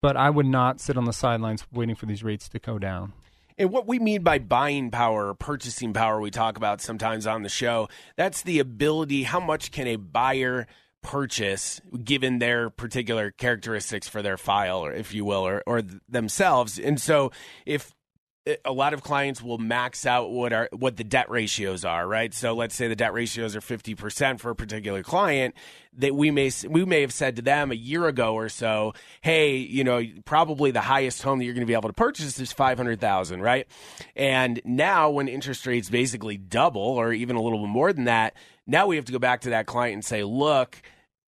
but 0.01 0.17
I 0.17 0.31
would 0.31 0.47
not 0.47 0.81
sit 0.81 0.97
on 0.97 1.07
the 1.07 1.13
sidelines 1.13 1.67
waiting 1.73 1.95
for 1.95 2.07
these 2.07 2.23
rates 2.23 2.49
to 2.51 2.59
go 2.59 2.79
down. 2.79 3.15
And 3.57 3.71
what 3.71 3.87
we 3.87 3.99
mean 3.99 4.23
by 4.23 4.39
buying 4.39 4.91
power 4.91 5.29
or 5.29 5.35
purchasing 5.35 5.93
power, 5.93 6.21
we 6.21 6.31
talk 6.31 6.57
about 6.57 6.81
sometimes 6.81 7.27
on 7.27 7.43
the 7.43 7.49
show. 7.49 7.89
That's 8.17 8.43
the 8.43 8.59
ability. 8.59 9.23
How 9.23 9.41
much 9.41 9.71
can 9.71 9.87
a 9.87 9.97
buyer 9.97 10.67
purchase 11.03 11.81
given 12.03 12.39
their 12.39 12.69
particular 12.69 13.31
characteristics 13.31 14.09
for 14.09 14.23
their 14.23 14.37
file, 14.37 14.85
or 14.85 14.93
if 14.93 15.15
you 15.15 15.25
will, 15.25 15.47
or, 15.47 15.63
or 15.67 15.83
themselves? 16.09 16.79
And 16.79 17.01
so, 17.01 17.31
if 17.65 17.95
a 18.65 18.73
lot 18.73 18.93
of 18.93 19.03
clients 19.03 19.43
will 19.43 19.57
max 19.57 20.05
out 20.05 20.31
what 20.31 20.53
are 20.53 20.69
what 20.73 20.97
the 20.97 21.05
debt 21.05 21.31
ratios 21.31 21.85
are, 21.85 22.07
right? 22.07 22.35
So 22.35 22.53
let's 22.53 22.75
say 22.75 22.89
the 22.89 22.97
debt 22.97 23.15
ratios 23.15 23.57
are 23.57 23.61
50% 23.61 24.39
for 24.39 24.51
a 24.51 24.55
particular 24.55 25.03
client 25.03 25.55
that 25.97 26.15
we 26.15 26.31
may 26.31 26.51
we 26.69 26.85
may 26.85 27.01
have 27.01 27.13
said 27.13 27.37
to 27.37 27.43
them 27.43 27.71
a 27.71 27.75
year 27.75 28.07
ago 28.07 28.35
or 28.35 28.51
so, 28.51 28.93
"Hey, 29.23 29.57
you 29.57 29.83
know, 29.83 30.03
probably 30.27 30.71
the 30.71 30.83
highest 30.83 31.23
home 31.23 31.39
that 31.39 31.47
you're 31.47 31.55
going 31.55 31.67
to 31.67 31.71
be 31.71 31.75
able 31.75 31.89
to 31.89 31.95
purchase 31.95 32.39
is 32.39 32.53
500,000, 32.53 33.41
right?" 33.41 33.67
And 34.15 34.61
now 34.65 35.09
when 35.09 35.29
interest 35.29 35.67
rates 35.67 35.89
basically 35.89 36.37
double 36.37 36.83
or 36.83 37.13
even 37.15 37.37
a 37.37 37.43
little 37.43 37.61
bit 37.61 37.71
more 37.71 37.95
than 37.95 38.05
that, 38.05 38.35
now 38.67 38.87
we 38.87 38.97
have 38.97 39.07
to 39.07 39.13
go 39.13 39.19
back 39.19 39.43
to 39.43 39.51
that 39.51 39.67
client 39.67 39.95
and 39.95 40.05
say, 40.05 40.23
"Look, 40.23 40.83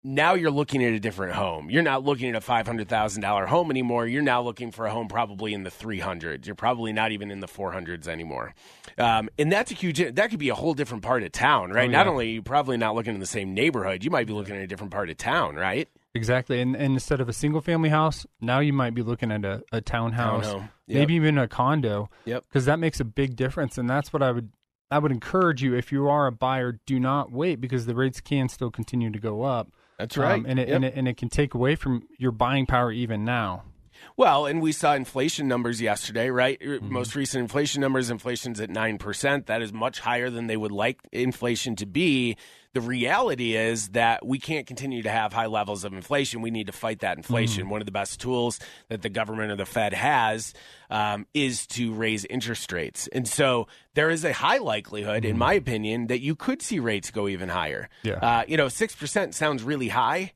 now 0.08 0.36
you're 0.36 0.52
looking 0.52 0.84
at 0.86 0.94
a 0.94 1.00
different 1.00 1.34
home. 1.34 1.70
You're 1.70 1.84
not 1.84 2.06
looking 2.06 2.30
at 2.30 2.36
a 2.36 2.40
$500,000 2.40 3.48
home 3.48 3.70
anymore. 3.70 4.08
You're 4.08 4.22
now 4.22 4.42
looking 4.42 4.72
for 4.72 4.86
a 4.86 4.92
home 4.92 5.10
probably 5.10 5.54
in 5.54 5.64
the 5.64 5.70
300s. 5.70 6.46
You're 6.46 6.56
probably 6.56 6.94
not 6.94 7.12
even 7.12 7.30
in 7.30 7.42
the 7.42 7.48
400s 7.48 8.08
anymore. 8.08 8.54
Um, 8.98 9.30
and 9.38 9.52
that's 9.52 9.70
a 9.70 9.74
huge, 9.74 9.98
that 10.16 10.30
could 10.30 10.40
be 10.40 10.48
a 10.50 10.56
whole 10.56 10.74
different 10.74 11.04
part 11.04 11.24
of 11.24 11.34
town, 11.34 11.72
right? 11.72 11.90
Oh, 11.90 11.92
yeah. 11.92 11.98
Not 11.98 12.08
only 12.08 12.30
you 12.30 12.42
probably 12.42 12.78
not 12.78 12.96
looking 12.96 13.14
in 13.16 13.20
the 13.20 13.26
same 13.26 13.54
neighborhood, 13.54 14.06
you 14.06 14.10
might 14.10 14.28
be 14.28 14.34
looking 14.34 14.56
at 14.56 14.62
a 14.62 14.68
different 14.68 14.94
part 14.94 15.10
of 15.10 15.18
town, 15.18 15.56
right? 15.56 15.90
Exactly. 16.16 16.62
And, 16.62 16.76
and 16.76 16.94
instead 16.94 17.20
of 17.20 17.28
a 17.28 17.34
single 17.34 17.60
family 17.60 17.90
house, 17.90 18.26
now 18.40 18.60
you 18.60 18.72
might 18.72 18.94
be 18.94 19.02
looking 19.02 19.30
at 19.30 19.44
a, 19.44 19.62
a 19.74 19.82
townhouse, 19.82 20.48
Townhome. 20.48 20.70
Yep. 20.88 21.00
maybe 21.00 21.16
even 21.16 21.38
a 21.38 21.50
condo. 21.50 22.10
Yep. 22.24 22.46
Because 22.48 22.66
that 22.66 22.80
makes 22.80 23.02
a 23.02 23.06
big 23.06 23.36
difference. 23.36 23.78
And 23.78 23.90
that's 23.90 24.14
what 24.14 24.24
I 24.24 24.32
would 24.32 24.52
I 24.90 25.00
would 25.00 25.12
encourage 25.12 25.62
you 25.62 25.76
if 25.76 25.92
you 25.92 26.08
are 26.08 26.28
a 26.28 26.32
buyer, 26.32 26.80
do 26.86 26.98
not 26.98 27.30
wait 27.32 27.60
because 27.60 27.86
the 27.86 27.94
rates 27.94 28.22
can 28.22 28.48
still 28.48 28.72
continue 28.72 29.12
to 29.12 29.20
go 29.20 29.44
up. 29.44 29.68
That's 29.98 30.18
right. 30.18 30.40
Um, 30.40 30.46
and, 30.48 30.60
it, 30.60 30.68
yep. 30.68 30.76
and, 30.76 30.86
it, 30.86 30.94
and 30.96 31.08
it 31.08 31.18
can 31.18 31.30
take 31.30 31.54
away 31.54 31.76
from 31.76 32.08
your 32.18 32.32
buying 32.32 32.66
power 32.66 32.92
even 32.92 33.26
now. 33.26 33.64
Well, 34.16 34.46
and 34.46 34.62
we 34.62 34.72
saw 34.72 34.94
inflation 34.94 35.48
numbers 35.48 35.82
yesterday, 35.82 36.30
right? 36.30 36.60
Mm-hmm. 36.60 36.92
Most 36.92 37.16
recent 37.16 37.42
inflation 37.42 37.82
numbers, 37.82 38.10
inflation's 38.10 38.60
at 38.60 38.70
9%. 38.70 39.46
That 39.48 39.62
is 39.62 39.74
much 39.74 40.00
higher 40.00 40.30
than 40.30 40.48
they 40.48 40.58
would 40.58 40.72
like 40.72 41.00
inflation 41.12 41.76
to 41.78 41.86
be 41.86 42.38
the 42.78 42.82
reality 42.82 43.56
is 43.56 43.90
that 43.90 44.24
we 44.24 44.38
can't 44.38 44.68
continue 44.68 45.02
to 45.02 45.10
have 45.10 45.34
high 45.34 45.48
levels 45.48 45.84
of 45.84 45.94
inflation. 45.94 46.44
We 46.44 46.52
need 46.52 46.68
to 46.68 46.74
fight 46.74 47.00
that 47.00 47.18
inflation. 47.18 47.64
Mm-hmm. 47.64 47.72
One 47.72 47.82
of 47.82 47.88
the 47.88 47.92
best 47.92 48.22
tools 48.22 48.60
that 48.90 49.02
the 49.02 49.10
government 49.10 49.52
or 49.52 49.56
the 49.56 49.66
Fed 49.66 49.96
has 49.96 50.54
um, 50.92 51.26
is 51.34 51.66
to 51.70 51.92
raise 51.92 52.24
interest 52.26 52.72
rates. 52.72 53.08
And 53.08 53.28
so 53.28 53.68
there 53.96 54.12
is 54.12 54.24
a 54.24 54.32
high 54.32 54.60
likelihood, 54.60 55.26
in 55.26 55.40
my 55.40 55.54
opinion, 55.54 56.06
that 56.08 56.20
you 56.20 56.36
could 56.36 56.62
see 56.62 56.78
rates 56.78 57.10
go 57.10 57.28
even 57.28 57.50
higher. 57.50 57.90
Mm-hmm. 58.04 58.08
Yeah. 58.10 58.38
Uh, 58.42 58.44
you 58.48 58.58
know, 58.58 58.68
6% 58.68 59.34
sounds 59.34 59.64
really 59.64 59.88
high. 59.88 60.34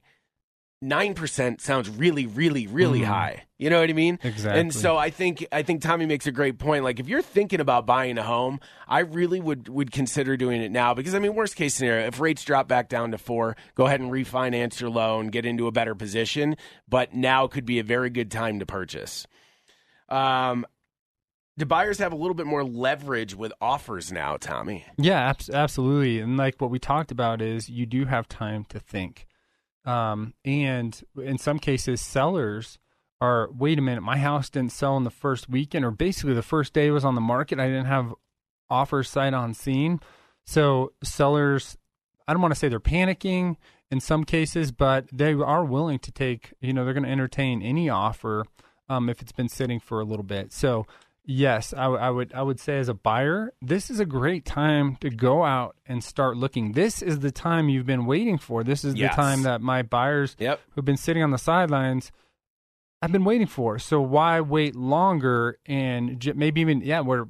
9% 0.83 1.61
sounds 1.61 1.89
really 1.89 2.25
really 2.25 2.65
really 2.65 3.03
high 3.03 3.43
you 3.59 3.69
know 3.69 3.79
what 3.79 3.89
i 3.89 3.93
mean. 3.93 4.17
Exactly. 4.23 4.59
and 4.59 4.73
so 4.73 4.97
i 4.97 5.11
think 5.11 5.45
i 5.51 5.61
think 5.61 5.81
tommy 5.83 6.07
makes 6.07 6.25
a 6.25 6.31
great 6.31 6.57
point 6.57 6.83
like 6.83 6.99
if 6.99 7.07
you're 7.07 7.21
thinking 7.21 7.59
about 7.59 7.85
buying 7.85 8.17
a 8.17 8.23
home 8.23 8.59
i 8.87 9.01
really 9.01 9.39
would 9.39 9.69
would 9.69 9.91
consider 9.91 10.35
doing 10.35 10.61
it 10.61 10.71
now 10.71 10.93
because 10.95 11.13
i 11.13 11.19
mean 11.19 11.35
worst 11.35 11.55
case 11.55 11.75
scenario 11.75 12.07
if 12.07 12.19
rates 12.19 12.43
drop 12.43 12.67
back 12.67 12.89
down 12.89 13.11
to 13.11 13.19
4 13.19 13.55
go 13.75 13.85
ahead 13.85 13.99
and 13.99 14.11
refinance 14.11 14.79
your 14.79 14.89
loan 14.89 15.27
get 15.27 15.45
into 15.45 15.67
a 15.67 15.71
better 15.71 15.93
position 15.93 16.55
but 16.89 17.13
now 17.13 17.45
could 17.45 17.65
be 17.65 17.77
a 17.77 17.83
very 17.83 18.09
good 18.09 18.31
time 18.31 18.57
to 18.59 18.65
purchase 18.65 19.27
um 20.09 20.65
do 21.57 21.65
buyers 21.65 21.99
have 21.99 22.11
a 22.13 22.15
little 22.15 22.33
bit 22.33 22.47
more 22.47 22.63
leverage 22.63 23.35
with 23.35 23.53
offers 23.61 24.11
now 24.11 24.35
tommy 24.37 24.83
Yeah, 24.97 25.19
abs- 25.29 25.49
absolutely. 25.49 26.19
And 26.19 26.37
like 26.37 26.59
what 26.59 26.71
we 26.71 26.79
talked 26.79 27.11
about 27.11 27.39
is 27.41 27.69
you 27.69 27.85
do 27.85 28.05
have 28.05 28.27
time 28.27 28.65
to 28.69 28.79
think. 28.79 29.27
Um, 29.85 30.33
and 30.45 31.01
in 31.21 31.37
some 31.37 31.59
cases, 31.59 32.01
sellers 32.01 32.77
are, 33.19 33.49
wait 33.51 33.79
a 33.79 33.81
minute, 33.81 34.01
my 34.01 34.17
house 34.17 34.49
didn't 34.49 34.71
sell 34.71 34.97
in 34.97 35.03
the 35.03 35.09
first 35.09 35.49
weekend, 35.49 35.85
or 35.85 35.91
basically 35.91 36.33
the 36.33 36.41
first 36.41 36.73
day 36.73 36.89
was 36.91 37.05
on 37.05 37.15
the 37.15 37.21
market. 37.21 37.59
I 37.59 37.67
didn't 37.67 37.85
have 37.85 38.13
offers 38.69 39.09
sight 39.09 39.33
on 39.33 39.53
scene. 39.53 39.99
So 40.45 40.93
sellers, 41.03 41.77
I 42.27 42.33
don't 42.33 42.41
want 42.41 42.53
to 42.53 42.59
say 42.59 42.67
they're 42.67 42.79
panicking 42.79 43.57
in 43.91 43.99
some 43.99 44.23
cases, 44.23 44.71
but 44.71 45.05
they 45.11 45.33
are 45.33 45.65
willing 45.65 45.99
to 45.99 46.11
take, 46.11 46.53
you 46.61 46.73
know, 46.73 46.83
they're 46.85 46.93
going 46.93 47.03
to 47.03 47.09
entertain 47.09 47.61
any 47.61 47.89
offer 47.89 48.45
um, 48.89 49.09
if 49.09 49.21
it's 49.21 49.31
been 49.31 49.49
sitting 49.49 49.79
for 49.79 49.99
a 49.99 50.05
little 50.05 50.23
bit. 50.23 50.51
So 50.53 50.85
yes, 51.31 51.73
I, 51.73 51.83
w- 51.83 51.99
I 52.01 52.09
would 52.09 52.33
I 52.33 52.41
would 52.41 52.59
say 52.59 52.77
as 52.79 52.89
a 52.89 52.93
buyer, 52.93 53.53
this 53.61 53.89
is 53.89 53.99
a 53.99 54.05
great 54.05 54.45
time 54.45 54.97
to 54.97 55.09
go 55.09 55.43
out 55.43 55.75
and 55.85 56.03
start 56.03 56.37
looking. 56.37 56.73
This 56.73 57.01
is 57.01 57.19
the 57.19 57.31
time 57.31 57.69
you've 57.69 57.85
been 57.85 58.05
waiting 58.05 58.37
for. 58.37 58.63
This 58.63 58.83
is 58.83 58.95
Yes. 58.95 59.15
the 59.15 59.21
time 59.21 59.43
that 59.43 59.61
my 59.61 59.81
buyers 59.81 60.35
Yep. 60.39 60.59
who've 60.71 60.85
been 60.85 60.97
sitting 60.97 61.23
on 61.23 61.31
the 61.31 61.37
sidelines 61.37 62.11
I've 63.01 63.11
been 63.11 63.23
waiting 63.25 63.47
for. 63.47 63.79
So 63.79 63.99
why 63.99 64.41
wait 64.41 64.75
longer 64.75 65.57
and 65.65 66.19
j- 66.19 66.33
maybe 66.33 66.61
even 66.61 66.81
yeah, 66.81 66.99
where 66.99 67.25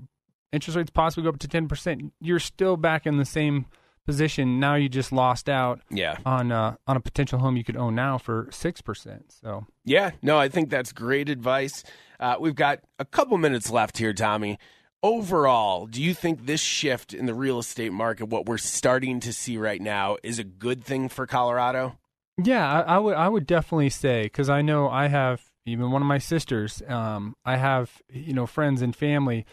interest 0.52 0.76
rates 0.76 0.92
possibly 0.92 1.24
go 1.24 1.30
up 1.30 1.40
to 1.40 1.48
10%, 1.48 2.12
you're 2.20 2.40
still 2.40 2.76
back 2.76 3.06
in 3.08 3.16
the 3.18 3.24
same 3.24 3.68
position. 4.06 4.60
Now 4.60 4.76
you 4.76 4.90
just 4.90 5.12
lost 5.14 5.48
out 5.48 5.80
yeah 5.90 6.18
on 6.26 6.52
uh, 6.52 6.76
on 6.88 6.98
a 6.98 7.00
potential 7.00 7.40
home 7.40 7.56
you 7.56 7.64
could 7.64 7.78
own 7.78 7.96
now 7.96 8.18
for 8.18 8.46
6%. 8.52 9.22
So 9.30 9.66
Yeah, 9.86 10.12
no, 10.22 10.38
I 10.38 10.50
think 10.50 10.70
that's 10.70 10.92
great 10.92 11.30
advice. 11.30 11.84
Uh, 12.22 12.36
we've 12.40 12.56
got 12.56 12.80
a 13.00 13.06
couple 13.06 13.38
minutes 13.38 13.72
left 13.72 13.98
here, 13.98 14.14
Tommy. 14.14 14.60
Overall, 15.02 15.88
do 15.88 16.02
you 16.02 16.14
think 16.14 16.46
this 16.46 16.62
shift 16.62 17.14
in 17.14 17.26
the 17.26 17.34
real 17.34 17.58
estate 17.58 17.92
market, 17.92 18.26
what 18.26 18.46
we're 18.46 18.60
starting 18.60 19.20
to 19.22 19.34
see 19.34 19.58
right 19.58 19.82
now, 19.82 20.18
is 20.22 20.38
a 20.38 20.44
good 20.44 20.84
thing 20.84 21.10
for 21.10 21.26
Colorado? 21.26 21.98
Yeah, 22.38 22.72
I, 22.72 22.96
I 22.96 22.98
would 23.00 23.16
I 23.16 23.28
would 23.28 23.48
definitely 23.48 23.90
say 23.90 24.24
because 24.24 24.50
I 24.50 24.62
know 24.62 24.90
I 24.90 25.08
have 25.08 25.42
even 25.66 25.92
one 25.92 26.04
of 26.04 26.08
my 26.08 26.20
sisters. 26.20 26.84
Um, 26.88 27.36
I 27.44 27.58
have 27.58 28.02
you 28.10 28.34
know 28.34 28.46
friends 28.46 28.84
and 28.84 28.96
family 28.96 29.46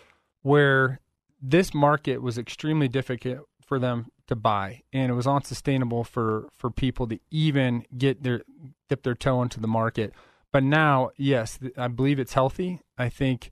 where 0.42 1.00
this 1.40 1.72
market 1.72 2.22
was 2.22 2.36
extremely 2.36 2.88
difficult 2.88 3.48
for 3.64 3.78
them 3.78 4.08
to 4.26 4.36
buy, 4.36 4.82
and 4.92 5.10
it 5.10 5.14
was 5.14 5.26
unsustainable 5.26 6.04
for 6.04 6.48
for 6.56 6.70
people 6.70 7.06
to 7.08 7.18
even 7.30 7.84
get 7.96 8.22
their 8.22 8.42
dip 8.88 9.02
their 9.02 9.14
toe 9.14 9.42
into 9.42 9.60
the 9.60 9.68
market. 9.68 10.12
But 10.52 10.62
now, 10.62 11.10
yes, 11.16 11.58
I 11.76 11.88
believe 11.88 12.18
it's 12.18 12.32
healthy. 12.32 12.80
I 12.96 13.08
think 13.08 13.50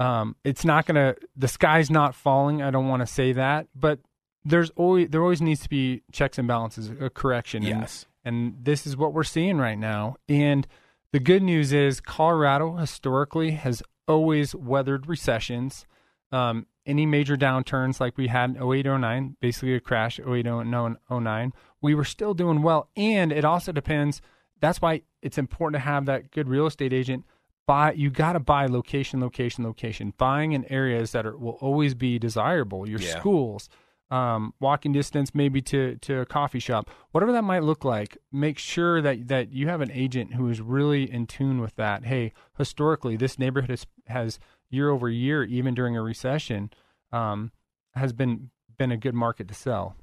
um, 0.00 0.36
it's 0.44 0.64
not 0.64 0.86
gonna. 0.86 1.14
The 1.36 1.48
sky's 1.48 1.90
not 1.90 2.14
falling. 2.14 2.62
I 2.62 2.70
don't 2.70 2.88
want 2.88 3.00
to 3.00 3.06
say 3.06 3.32
that, 3.32 3.68
but 3.74 4.00
there's 4.44 4.70
always 4.70 5.08
there 5.10 5.22
always 5.22 5.40
needs 5.40 5.60
to 5.62 5.68
be 5.68 6.02
checks 6.10 6.38
and 6.38 6.48
balances, 6.48 6.90
a 7.00 7.10
correction. 7.10 7.64
And- 7.64 7.80
Yes. 7.82 8.06
and 8.24 8.56
this 8.60 8.86
is 8.86 8.96
what 8.96 9.12
we're 9.12 9.22
seeing 9.24 9.58
right 9.58 9.78
now. 9.78 10.16
And 10.28 10.66
the 11.12 11.20
good 11.20 11.42
news 11.42 11.72
is 11.72 12.00
Colorado 12.00 12.74
historically 12.76 13.52
has 13.52 13.82
always 14.08 14.54
weathered 14.54 15.06
recessions. 15.06 15.86
Um, 16.32 16.66
any 16.86 17.06
major 17.06 17.36
downturns 17.36 18.00
like 18.00 18.16
we 18.18 18.26
had 18.28 18.50
in 18.50 18.56
08 18.56 18.86
09, 18.86 19.36
basically 19.40 19.74
a 19.74 19.80
crash 19.80 20.18
08 20.18 20.44
09, 20.46 21.52
we 21.80 21.94
were 21.94 22.04
still 22.04 22.34
doing 22.34 22.62
well. 22.62 22.88
And 22.96 23.30
it 23.30 23.44
also 23.44 23.70
depends. 23.70 24.20
That's 24.62 24.80
why 24.80 25.02
it's 25.20 25.36
important 25.36 25.82
to 25.82 25.86
have 25.86 26.06
that 26.06 26.30
good 26.30 26.48
real 26.48 26.66
estate 26.66 26.94
agent. 26.94 27.26
Buy 27.66 27.92
you 27.92 28.08
got 28.08 28.32
to 28.32 28.40
buy 28.40 28.66
location, 28.66 29.20
location, 29.20 29.62
location. 29.64 30.14
Buying 30.16 30.52
in 30.52 30.64
areas 30.72 31.12
that 31.12 31.26
are, 31.26 31.36
will 31.36 31.58
always 31.60 31.94
be 31.94 32.18
desirable. 32.18 32.88
Your 32.88 33.00
Yeah. 33.00 33.18
schools, 33.20 33.68
um, 34.10 34.52
walking 34.60 34.92
distance 34.92 35.34
maybe 35.34 35.60
to, 35.62 35.96
to 35.96 36.20
a 36.20 36.26
coffee 36.26 36.58
shop, 36.58 36.90
whatever 37.10 37.32
that 37.32 37.44
might 37.44 37.62
look 37.62 37.84
like, 37.84 38.18
make 38.30 38.58
sure 38.58 39.00
that, 39.02 39.28
that 39.28 39.52
you 39.52 39.68
have 39.68 39.80
an 39.80 39.90
agent 39.92 40.34
who 40.34 40.48
is 40.48 40.60
really 40.60 41.10
in 41.10 41.26
tune 41.26 41.60
with 41.60 41.76
that. 41.76 42.04
Hey, 42.04 42.32
historically, 42.58 43.16
this 43.16 43.38
neighborhood 43.38 43.70
has, 43.70 43.86
has 44.06 44.38
year 44.70 44.90
over 44.90 45.08
year, 45.08 45.44
even 45.44 45.74
during 45.74 45.96
a 45.96 46.02
recession, 46.02 46.70
um, 47.10 47.52
has 47.94 48.12
been 48.12 48.50
been 48.78 48.90
a 48.90 48.96
good 48.96 49.14
market 49.14 49.46
to 49.48 49.54
sell. 49.54 49.96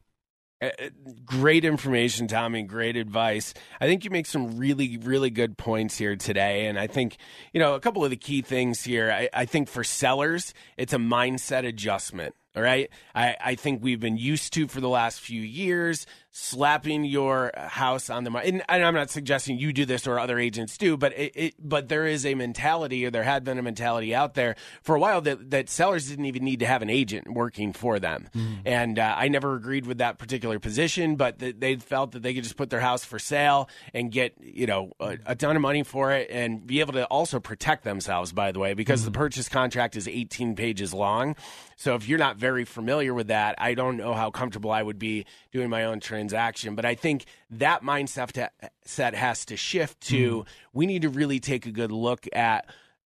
Uh, 0.61 0.65
uh, 0.65 0.89
Great 1.25 1.63
information, 1.63 2.27
Tommy. 2.27 2.63
Great 2.63 2.97
advice. 2.97 3.53
I 3.79 3.85
think 3.85 4.03
you 4.03 4.09
make 4.09 4.25
some 4.25 4.57
really, 4.57 4.97
really 4.97 5.29
good 5.29 5.57
points 5.57 5.97
here 5.97 6.15
today. 6.15 6.67
And 6.67 6.77
I 6.79 6.87
think, 6.87 7.17
you 7.53 7.59
know, 7.59 7.75
a 7.75 7.79
couple 7.79 8.03
of 8.03 8.09
the 8.09 8.17
key 8.17 8.41
things 8.41 8.83
here. 8.83 9.11
I, 9.11 9.29
I 9.33 9.45
think 9.45 9.69
for 9.69 9.83
sellers, 9.83 10.53
it's 10.77 10.93
a 10.93 10.97
mindset 10.97 11.65
adjustment. 11.65 12.35
All 12.55 12.63
right. 12.63 12.89
I, 13.13 13.35
I 13.39 13.55
think 13.55 13.83
we've 13.83 13.99
been 13.99 14.17
used 14.17 14.53
to 14.53 14.67
for 14.67 14.81
the 14.81 14.89
last 14.89 15.19
few 15.19 15.41
years 15.41 16.05
slapping 16.31 17.03
your 17.03 17.51
house 17.57 18.09
on 18.09 18.23
the 18.23 18.31
and, 18.37 18.61
and 18.69 18.85
I'm 18.85 18.93
not 18.93 19.09
suggesting 19.09 19.57
you 19.57 19.73
do 19.73 19.85
this 19.85 20.05
or 20.07 20.19
other 20.19 20.37
agents 20.37 20.77
do, 20.77 20.95
but 20.95 21.17
it, 21.17 21.31
it 21.35 21.55
but 21.59 21.89
there 21.89 22.05
is 22.05 22.25
a 22.25 22.35
mentality 22.35 23.05
or 23.05 23.11
there 23.11 23.23
had 23.23 23.43
been 23.43 23.57
a 23.57 23.63
mentality 23.63 24.13
out 24.13 24.35
there 24.35 24.55
for 24.83 24.95
a 24.95 24.99
while 24.99 25.21
that, 25.21 25.49
that 25.49 25.69
sellers 25.69 26.07
didn't 26.07 26.25
even 26.25 26.43
need 26.43 26.59
to 26.59 26.67
have 26.67 26.81
an 26.81 26.89
agent 26.89 27.27
working 27.33 27.73
for 27.73 27.99
them. 27.99 28.29
And 28.65 28.99
uh, 28.99 29.15
I 29.17 29.27
never 29.27 29.55
agreed 29.55 29.87
with 29.87 29.97
that 29.97 30.19
particular 30.19 30.59
position, 30.59 31.15
but 31.15 31.39
th- 31.39 31.55
they 31.57 31.75
felt 31.77 32.11
that 32.11 32.21
they 32.21 32.33
could 32.33 32.43
just 32.43 32.57
put 32.57 32.69
their 32.69 32.79
house 32.79 33.03
for 33.03 33.17
sale 33.17 33.67
and 33.93 34.11
get, 34.11 34.33
you 34.39 34.67
know, 34.67 34.91
a, 34.99 35.17
a 35.25 35.35
ton 35.35 35.55
of 35.55 35.61
money 35.61 35.83
for 35.83 36.11
it 36.11 36.29
and 36.29 36.65
be 36.65 36.79
able 36.79 36.93
to 36.93 37.05
also 37.05 37.39
protect 37.39 37.83
themselves, 37.83 38.31
by 38.31 38.51
the 38.51 38.59
way, 38.59 38.73
because 38.73 39.03
the 39.03 39.11
purchase 39.11 39.49
contract 39.49 39.95
is 39.95 40.07
18 40.07 40.55
pages 40.55 40.93
long. 40.93 41.35
So 41.75 41.95
if 41.95 42.07
you're 42.07 42.19
not 42.19 42.37
very 42.39 42.65
familiar 42.65 43.13
with 43.13 43.27
that, 43.27 43.55
I 43.57 43.73
don't 43.73 43.97
know 43.97 44.13
how 44.13 44.31
comfortable 44.31 44.71
I 44.71 44.81
would 44.81 44.97
be 44.97 45.25
doing 45.51 45.69
my 45.69 45.83
own 45.83 45.99
transaction. 45.99 46.75
But 46.75 46.85
I 46.85 46.95
think 46.95 47.25
that 47.51 47.83
mindset 47.83 48.31
to, 48.33 48.49
set 48.85 49.13
has 49.13 49.45
to 49.45 49.57
shift 49.57 50.01
to 50.07 50.41
hmm. 50.41 50.47
we 50.73 50.85
need 50.85 51.03
to 51.03 51.09
really 51.09 51.39
take 51.39 51.65
a 51.65 51.71
good 51.71 51.91
look 51.91 52.27
at 52.33 52.65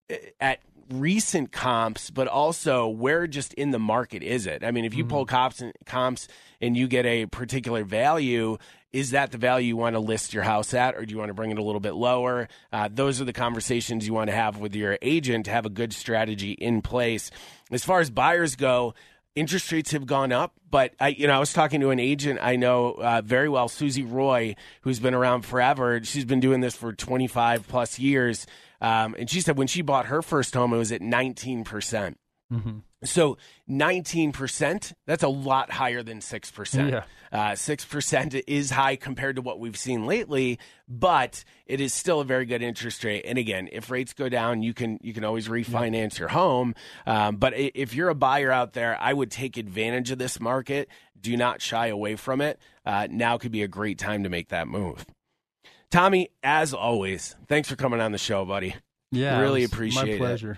eh, 0.09 0.17
at 0.39 0.59
recent 0.89 1.51
comps, 1.51 2.09
but 2.09 2.27
also 2.27 2.87
where 2.87 3.25
just 3.25 3.53
in 3.53 3.71
the 3.71 3.79
market 3.79 4.21
is 4.21 4.45
it? 4.45 4.63
I 4.63 4.71
mean, 4.71 4.85
if 4.85 4.93
you 4.93 5.05
pull 5.05 5.23
hmm. 5.23 5.29
comps 5.29 5.61
and 5.61 5.73
comps 5.85 6.27
and 6.61 6.77
you 6.77 6.87
get 6.87 7.05
a 7.05 7.25
particular 7.25 7.83
value, 7.83 8.57
is 8.93 9.09
that 9.11 9.31
the 9.31 9.39
value 9.39 9.69
you 9.69 9.77
want 9.77 9.95
to 9.95 9.99
list 9.99 10.33
your 10.33 10.43
house 10.43 10.73
at, 10.73 10.95
or 10.95 11.03
do 11.03 11.11
you 11.11 11.17
want 11.17 11.29
to 11.29 11.33
bring 11.33 11.49
it 11.49 11.57
a 11.57 11.63
little 11.63 11.81
bit 11.81 11.95
lower? 11.95 12.47
Uh, 12.71 12.87
those 12.91 13.19
are 13.19 13.25
the 13.25 13.33
conversations 13.33 14.05
you 14.05 14.13
want 14.13 14.29
to 14.29 14.35
have 14.35 14.57
with 14.59 14.75
your 14.75 14.99
agent 15.01 15.45
to 15.45 15.51
have 15.51 15.65
a 15.65 15.69
good 15.69 15.91
strategy 15.91 16.51
in 16.51 16.81
place. 16.81 17.31
As 17.71 17.83
far 17.83 18.01
as 18.01 18.11
buyers 18.11 18.55
go, 18.55 18.93
interest 19.35 19.71
rates 19.71 19.91
have 19.91 20.05
gone 20.05 20.31
up, 20.31 20.53
but 20.69 20.93
I, 20.99 21.09
you 21.09 21.27
know, 21.27 21.33
I 21.33 21.39
was 21.39 21.53
talking 21.53 21.81
to 21.81 21.89
an 21.89 21.99
agent 21.99 22.39
I 22.41 22.55
know 22.55 22.91
uh, 22.91 23.21
very 23.23 23.49
well, 23.49 23.67
Susie 23.67 24.03
Roy, 24.03 24.55
who's 24.81 24.99
been 24.99 25.13
around 25.13 25.43
forever. 25.43 26.03
She's 26.03 26.25
been 26.25 26.39
doing 26.39 26.61
this 26.61 26.75
for 26.75 26.93
25 26.93 27.67
plus 27.67 27.99
years. 27.99 28.45
Um, 28.81 29.15
and 29.17 29.29
she 29.29 29.41
said 29.41 29.57
when 29.57 29.67
she 29.67 29.81
bought 29.81 30.07
her 30.07 30.21
first 30.21 30.53
home, 30.53 30.73
it 30.73 30.77
was 30.77 30.91
at 30.91 31.01
19%. 31.01 31.65
percent 31.65 32.17
So 33.03 33.37
19%, 33.69 34.93
that's 35.05 35.23
a 35.23 35.27
lot 35.27 35.71
higher 35.71 36.03
than 36.03 36.19
6%. 36.19 36.91
Yeah. 36.91 37.03
Uh, 37.33 37.53
6% 37.53 38.43
is 38.45 38.69
high 38.69 38.95
compared 38.95 39.37
to 39.37 39.41
what 39.41 39.59
we've 39.59 39.75
seen 39.75 40.05
lately, 40.05 40.59
but 40.87 41.43
it 41.65 41.81
is 41.81 41.91
still 41.91 42.19
a 42.19 42.23
very 42.23 42.45
good 42.45 42.61
interest 42.61 43.03
rate. 43.03 43.25
And 43.25 43.39
again, 43.39 43.67
if 43.71 43.89
rates 43.89 44.13
go 44.13 44.29
down, 44.29 44.61
you 44.61 44.71
can 44.75 44.99
you 45.01 45.15
can 45.15 45.23
always 45.23 45.47
refinance 45.47 46.19
your 46.19 46.27
home. 46.27 46.75
Um, 47.07 47.37
but 47.37 47.53
if 47.57 47.95
you're 47.95 48.09
a 48.09 48.15
buyer 48.15 48.51
out 48.51 48.73
there, 48.73 48.95
I 49.01 49.13
would 49.13 49.31
take 49.31 49.57
advantage 49.57 50.11
of 50.11 50.19
this 50.19 50.39
market. 50.39 50.89
Do 51.19 51.35
not 51.35 51.59
shy 51.59 51.87
away 51.87 52.17
from 52.17 52.39
it. 52.39 52.59
Uh, 52.85 53.07
now 53.09 53.39
could 53.39 53.51
be 53.51 53.63
a 53.63 53.67
great 53.67 53.97
time 53.97 54.23
to 54.23 54.29
make 54.29 54.49
that 54.49 54.67
move. 54.67 55.03
Tommy, 55.89 56.29
as 56.43 56.73
always, 56.73 57.35
thanks 57.47 57.67
for 57.67 57.75
coming 57.75 57.99
on 57.99 58.11
the 58.11 58.17
show, 58.19 58.45
buddy. 58.45 58.75
Yeah, 59.11 59.39
Really 59.39 59.63
appreciate 59.63 60.15
it 60.15 60.19
my 60.19 60.25
it. 60.25 60.57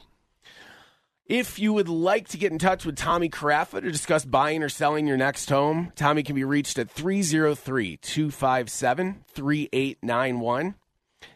If 1.28 1.58
you 1.58 1.74
would 1.74 1.90
like 1.90 2.28
to 2.30 2.38
get 2.38 2.52
in 2.52 2.60
touch 2.60 2.86
with 2.86 2.98
Tommy 2.98 3.30
Carafa 3.30 3.82
to 3.82 3.92
discuss 3.92 4.24
buying 4.24 4.62
or 4.62 4.70
selling 4.70 5.08
your 5.08 5.18
next 5.18 5.50
home, 5.50 5.92
Tommy 5.96 6.22
can 6.22 6.36
be 6.36 6.44
reached 6.44 6.78
at 6.78 6.92
303 6.92 7.98
257 7.98 9.24
3891. 9.34 10.76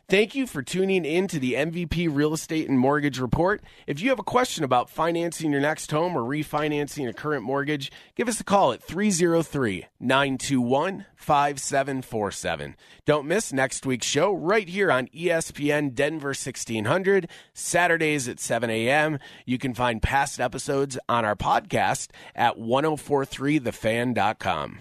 Thank 0.10 0.34
you 0.34 0.48
for 0.48 0.64
tuning 0.64 1.06
in 1.06 1.28
to 1.28 1.38
the 1.38 1.54
MVP 1.54 2.10
Real 2.12 2.34
Estate 2.34 2.68
and 2.68 2.80
Mortgage 2.80 3.20
Report. 3.20 3.62
If 3.86 4.02
you 4.02 4.10
have 4.10 4.18
a 4.18 4.24
question 4.24 4.64
about 4.64 4.90
financing 4.90 5.52
your 5.52 5.62
next 5.62 5.92
home 5.92 6.18
or 6.18 6.24
refinancing 6.24 7.08
a 7.08 7.14
current 7.14 7.44
mortgage, 7.44 7.92
give 8.16 8.28
us 8.28 8.40
a 8.40 8.44
call 8.44 8.72
at 8.72 8.82
303 8.82 9.86
921 10.00 11.06
5747. 11.16 12.76
Don't 13.06 13.28
miss 13.28 13.54
next 13.54 13.86
week's 13.86 14.08
show 14.08 14.34
right 14.34 14.68
here 14.68 14.92
on 14.92 15.10
ESPN 15.10 15.94
Denver 15.94 16.30
1600, 16.30 17.30
Saturdays 17.54 18.28
at 18.28 18.40
7 18.40 18.72
a.m. 18.72 19.20
You 19.46 19.60
can 19.60 19.76
find 19.76 20.02
past 20.02 20.40
episodes 20.40 20.98
on 21.08 21.24
our 21.24 21.36
podcast 21.36 22.08
at 22.34 22.58
1043thefan.com. 22.58 24.80